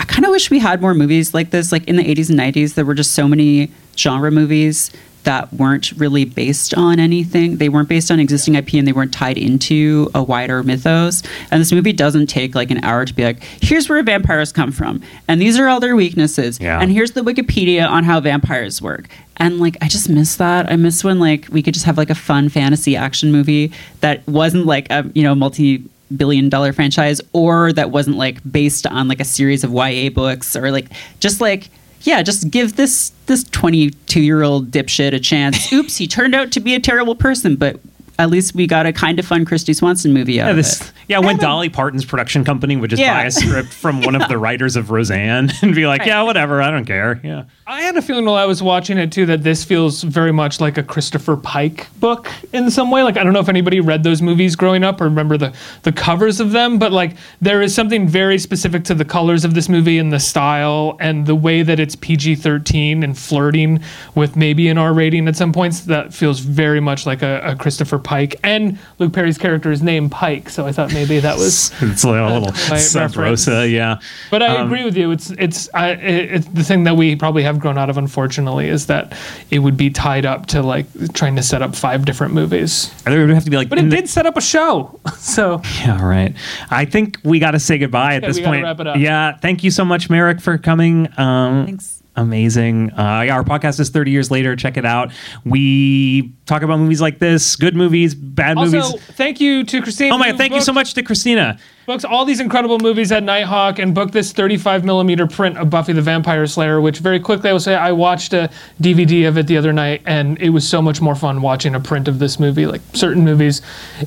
I 0.00 0.04
kind 0.04 0.24
of 0.24 0.30
wish 0.30 0.50
we 0.50 0.58
had 0.58 0.80
more 0.80 0.94
movies 0.94 1.34
like 1.34 1.50
this. 1.50 1.70
Like 1.72 1.86
in 1.86 1.96
the 1.96 2.04
80s 2.04 2.30
and 2.30 2.38
90s, 2.38 2.74
there 2.74 2.84
were 2.84 2.94
just 2.94 3.12
so 3.12 3.28
many 3.28 3.70
genre 3.96 4.30
movies 4.30 4.90
that 5.24 5.52
weren't 5.52 5.92
really 5.92 6.24
based 6.24 6.72
on 6.72 6.98
anything. 6.98 7.58
They 7.58 7.68
weren't 7.68 7.90
based 7.90 8.10
on 8.10 8.18
existing 8.18 8.54
IP 8.54 8.72
and 8.74 8.88
they 8.88 8.92
weren't 8.92 9.12
tied 9.12 9.36
into 9.36 10.10
a 10.14 10.22
wider 10.22 10.62
mythos. 10.62 11.22
And 11.50 11.60
this 11.60 11.70
movie 11.72 11.92
doesn't 11.92 12.28
take 12.28 12.54
like 12.54 12.70
an 12.70 12.82
hour 12.82 13.04
to 13.04 13.12
be 13.12 13.24
like, 13.24 13.42
here's 13.60 13.90
where 13.90 14.02
vampires 14.02 14.50
come 14.50 14.72
from, 14.72 15.02
and 15.28 15.38
these 15.38 15.58
are 15.58 15.68
all 15.68 15.78
their 15.78 15.94
weaknesses, 15.94 16.58
Yeah. 16.58 16.80
and 16.80 16.90
here's 16.90 17.10
the 17.12 17.20
Wikipedia 17.20 17.86
on 17.86 18.04
how 18.04 18.18
vampires 18.20 18.80
work. 18.80 19.08
And 19.36 19.60
like, 19.60 19.76
I 19.82 19.88
just 19.88 20.08
miss 20.08 20.36
that. 20.36 20.72
I 20.72 20.76
miss 20.76 21.04
when 21.04 21.18
like 21.20 21.46
we 21.50 21.62
could 21.62 21.74
just 21.74 21.84
have 21.84 21.98
like 21.98 22.08
a 22.10 22.14
fun 22.14 22.48
fantasy 22.48 22.96
action 22.96 23.30
movie 23.30 23.72
that 24.00 24.26
wasn't 24.26 24.64
like 24.64 24.90
a 24.90 25.10
you 25.14 25.22
know 25.22 25.34
multi 25.34 25.84
billion 26.16 26.48
dollar 26.48 26.72
franchise 26.72 27.20
or 27.32 27.72
that 27.72 27.90
wasn't 27.90 28.16
like 28.16 28.38
based 28.50 28.86
on 28.86 29.08
like 29.08 29.20
a 29.20 29.24
series 29.24 29.64
of 29.64 29.72
YA 29.72 30.10
books 30.10 30.56
or 30.56 30.70
like 30.70 30.86
just 31.20 31.40
like 31.40 31.70
yeah, 32.02 32.22
just 32.22 32.50
give 32.50 32.76
this 32.76 33.12
this 33.26 33.44
22 33.44 34.20
year 34.20 34.42
old 34.42 34.70
dipshit 34.70 35.12
a 35.12 35.20
chance. 35.20 35.72
Oops, 35.72 35.94
he 35.96 36.06
turned 36.06 36.34
out 36.34 36.50
to 36.52 36.60
be 36.60 36.74
a 36.74 36.80
terrible 36.80 37.14
person, 37.14 37.56
but 37.56 37.78
at 38.20 38.30
least 38.30 38.54
we 38.54 38.66
got 38.66 38.84
a 38.86 38.92
kind 38.92 39.18
of 39.18 39.26
fun 39.26 39.44
Kristy 39.46 39.74
Swanson 39.74 40.12
movie 40.12 40.40
out 40.40 40.44
Yeah, 40.44 40.50
of 40.50 40.56
this, 40.56 40.80
it. 40.80 40.92
yeah, 41.08 41.18
when 41.20 41.38
Dolly 41.38 41.68
Parton's 41.70 42.04
production 42.04 42.44
company 42.44 42.76
would 42.76 42.90
just 42.90 43.00
Yeah. 43.00 43.14
buy 43.14 43.24
a 43.24 43.30
script 43.30 43.72
from 43.72 44.02
one 44.02 44.14
of 44.14 44.28
the 44.28 44.36
writers 44.44 44.76
of 44.76 44.90
Roseanne 44.90 45.50
and 45.62 45.74
be 45.74 45.86
like, 45.86 46.04
yeah, 46.04 46.22
whatever, 46.22 46.60
I 46.60 46.70
don't 46.70 46.84
care. 46.84 47.18
Yeah. 47.24 47.44
I 47.66 47.80
had 47.82 47.96
a 47.96 48.02
feeling 48.02 48.24
while 48.26 48.34
I 48.34 48.44
was 48.46 48.62
watching 48.62 48.98
it 48.98 49.10
too 49.12 49.26
that 49.26 49.42
this 49.44 49.64
feels 49.64 50.02
very 50.02 50.32
much 50.32 50.60
like 50.60 50.76
a 50.76 50.82
Christopher 50.82 51.36
Pike 51.36 51.86
book 52.00 52.28
in 52.52 52.70
some 52.70 52.90
way. 52.90 53.02
Like 53.04 53.16
I 53.16 53.22
don't 53.24 53.32
know 53.32 53.38
if 53.40 53.48
anybody 53.48 53.80
read 53.80 54.02
those 54.02 54.20
movies 54.20 54.56
growing 54.56 54.82
up 54.84 55.00
or 55.00 55.04
remember 55.04 55.38
the 55.38 55.52
the 55.84 55.92
covers 55.92 56.40
of 56.40 56.50
them, 56.50 56.78
but 56.78 56.90
like 56.92 57.16
there 57.40 57.62
is 57.62 57.72
something 57.74 58.08
very 58.08 58.38
specific 58.38 58.82
to 58.84 58.94
the 58.94 59.04
colors 59.04 59.44
of 59.44 59.54
this 59.54 59.68
movie 59.68 59.98
and 59.98 60.12
the 60.12 60.18
style 60.20 60.96
and 61.00 61.26
the 61.26 61.36
way 61.36 61.62
that 61.62 61.78
it's 61.78 61.94
PG-13 61.94 63.04
and 63.04 63.16
flirting 63.16 63.80
with 64.14 64.34
maybe 64.36 64.68
an 64.68 64.76
R 64.76 64.92
rating 64.92 65.28
at 65.28 65.36
some 65.36 65.52
points 65.52 65.80
that 65.82 66.12
feels 66.12 66.40
very 66.40 66.80
much 66.80 67.06
like 67.06 67.22
a, 67.22 67.40
a 67.44 67.54
Christopher 67.56 67.98
Pike 68.00 68.09
and 68.42 68.78
Luke 68.98 69.12
Perry's 69.12 69.38
character 69.38 69.70
is 69.70 69.82
named 69.82 70.10
Pike, 70.10 70.48
so 70.50 70.66
I 70.66 70.72
thought 70.72 70.92
maybe 70.92 71.20
that 71.20 71.36
was 71.36 71.70
It's 71.82 72.04
like 72.04 72.20
a 72.20 72.32
little 72.32 72.52
my 72.68 72.76
sub 72.78 73.02
reference. 73.16 73.46
rosa, 73.48 73.68
yeah. 73.68 73.98
But 74.30 74.42
I 74.42 74.56
Um, 74.56 74.66
agree 74.66 74.84
with 74.84 74.96
you. 74.96 75.10
It's 75.10 75.30
it's 75.32 75.68
I, 75.74 75.90
it, 75.90 76.32
it's 76.32 76.46
the 76.48 76.64
thing 76.64 76.84
that 76.84 76.96
we 76.96 77.16
probably 77.16 77.42
have 77.44 77.58
grown 77.60 77.78
out 77.78 77.90
of, 77.90 77.98
unfortunately, 77.98 78.68
is 78.68 78.86
that 78.86 79.12
it 79.50 79.60
would 79.60 79.76
be 79.76 79.90
tied 79.90 80.26
up 80.26 80.46
to 80.46 80.62
like 80.62 80.86
trying 81.12 81.36
to 81.36 81.42
set 81.42 81.62
up 81.62 81.74
five 81.76 82.04
different 82.04 82.34
movies. 82.34 82.92
There 83.04 83.20
would 83.26 83.30
have 83.34 83.44
to 83.44 83.50
be 83.50 83.56
like, 83.56 83.68
But 83.68 83.78
it 83.78 83.88
did 83.90 84.08
set 84.08 84.26
up 84.26 84.36
a 84.36 84.40
show, 84.40 84.98
so 85.16 85.60
Yeah, 85.78 86.04
right. 86.04 86.34
I 86.70 86.84
think 86.84 87.18
we 87.24 87.38
got 87.38 87.52
to 87.52 87.58
say 87.60 87.78
goodbye 87.78 88.14
at 88.16 88.22
Yeah, 88.22 88.28
this 88.28 88.38
we 88.38 88.44
point. 88.44 88.64
wrap 88.64 88.80
it 88.80 88.86
up. 88.86 88.96
Yeah, 88.96 89.36
thank 89.38 89.62
you 89.64 89.70
so 89.70 89.84
much, 89.84 90.10
Merritt, 90.10 90.40
for 90.42 90.58
coming. 90.58 91.08
Um, 91.18 91.66
Thanks. 91.66 91.96
Amazing. 92.16 92.90
Uh, 92.92 93.22
yeah, 93.26 93.34
our 93.34 93.44
podcast 93.44 93.80
is 93.80 93.88
30 93.90 94.10
years 94.10 94.30
later. 94.30 94.54
Check 94.56 94.76
it 94.76 94.84
out. 94.84 95.12
We 95.44 96.32
talk 96.50 96.62
about 96.62 96.78
movies 96.78 97.00
like 97.00 97.18
this, 97.18 97.56
good 97.56 97.76
movies, 97.76 98.14
bad 98.14 98.58
also 98.58 98.80
movies. 98.80 99.04
thank 99.12 99.40
you 99.40 99.64
to 99.64 99.80
Christine. 99.80 100.12
Oh 100.12 100.18
my! 100.18 100.32
Thank 100.32 100.52
you 100.54 100.60
so 100.60 100.72
much 100.72 100.94
to 100.94 101.02
Christina. 101.02 101.58
Books 101.86 102.04
all 102.04 102.24
these 102.24 102.38
incredible 102.38 102.78
movies 102.78 103.10
at 103.10 103.22
Nighthawk 103.22 103.78
and 103.80 103.94
booked 103.94 104.12
this 104.12 104.32
35 104.32 104.84
millimeter 104.84 105.26
print 105.26 105.56
of 105.58 105.70
Buffy 105.70 105.92
the 105.92 106.02
Vampire 106.02 106.46
Slayer, 106.46 106.80
which 106.80 106.98
very 106.98 107.18
quickly 107.18 107.50
I 107.50 107.52
will 107.52 107.58
say 107.58 107.74
I 107.74 107.90
watched 107.90 108.32
a 108.32 108.48
DVD 108.80 109.26
of 109.26 109.38
it 109.38 109.46
the 109.48 109.56
other 109.56 109.72
night, 109.72 110.02
and 110.06 110.40
it 110.40 110.50
was 110.50 110.68
so 110.68 110.80
much 110.80 111.00
more 111.00 111.16
fun 111.16 111.42
watching 111.42 111.74
a 111.74 111.80
print 111.80 112.06
of 112.06 112.18
this 112.18 112.38
movie. 112.38 112.66
Like 112.66 112.82
certain 112.92 113.24
movies, 113.24 113.62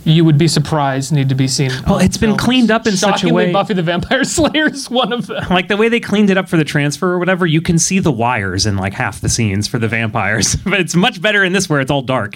you 0.05 0.23
would 0.23 0.37
be 0.37 0.47
surprised 0.47 1.11
need 1.11 1.29
to 1.29 1.35
be 1.35 1.47
seen. 1.47 1.71
Well, 1.87 1.97
it's 1.97 2.15
been 2.15 2.29
film. 2.29 2.37
cleaned 2.37 2.71
up 2.71 2.87
in 2.87 2.95
such 2.95 3.23
a 3.23 3.33
way- 3.33 3.51
Buffy 3.51 3.73
the 3.73 3.83
Vampire 3.83 4.23
Slayer 4.37 4.69
is 4.69 4.89
one 4.89 5.11
of 5.11 5.27
them. 5.27 5.43
Like 5.49 5.67
the 5.67 5.75
way 5.75 5.89
they 5.89 5.99
cleaned 5.99 6.29
it 6.29 6.37
up 6.37 6.47
for 6.47 6.57
the 6.57 6.63
transfer 6.63 7.11
or 7.11 7.19
whatever, 7.19 7.45
you 7.45 7.61
can 7.61 7.77
see 7.79 7.99
the 7.99 8.11
wires 8.11 8.65
in 8.65 8.77
like 8.77 8.93
half 8.93 9.19
the 9.19 9.29
scenes 9.29 9.67
for 9.67 9.77
the 9.77 9.87
vampires. 9.87 10.55
but 10.63 10.79
it's 10.79 10.95
much 10.95 11.21
better 11.21 11.43
in 11.43 11.53
this 11.53 11.69
where 11.69 11.81
it's 11.81 11.91
all 11.91 12.01
dark. 12.01 12.32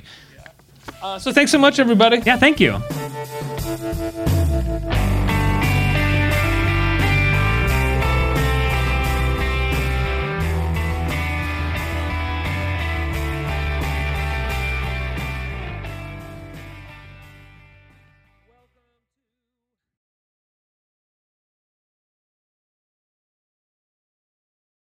Uh, 1.02 1.20
so 1.20 1.32
thanks 1.32 1.52
so 1.52 1.58
much, 1.58 1.80
everybody. 1.80 2.20
Yeah, 2.26 2.38
thank 2.38 2.60
you. 2.60 4.27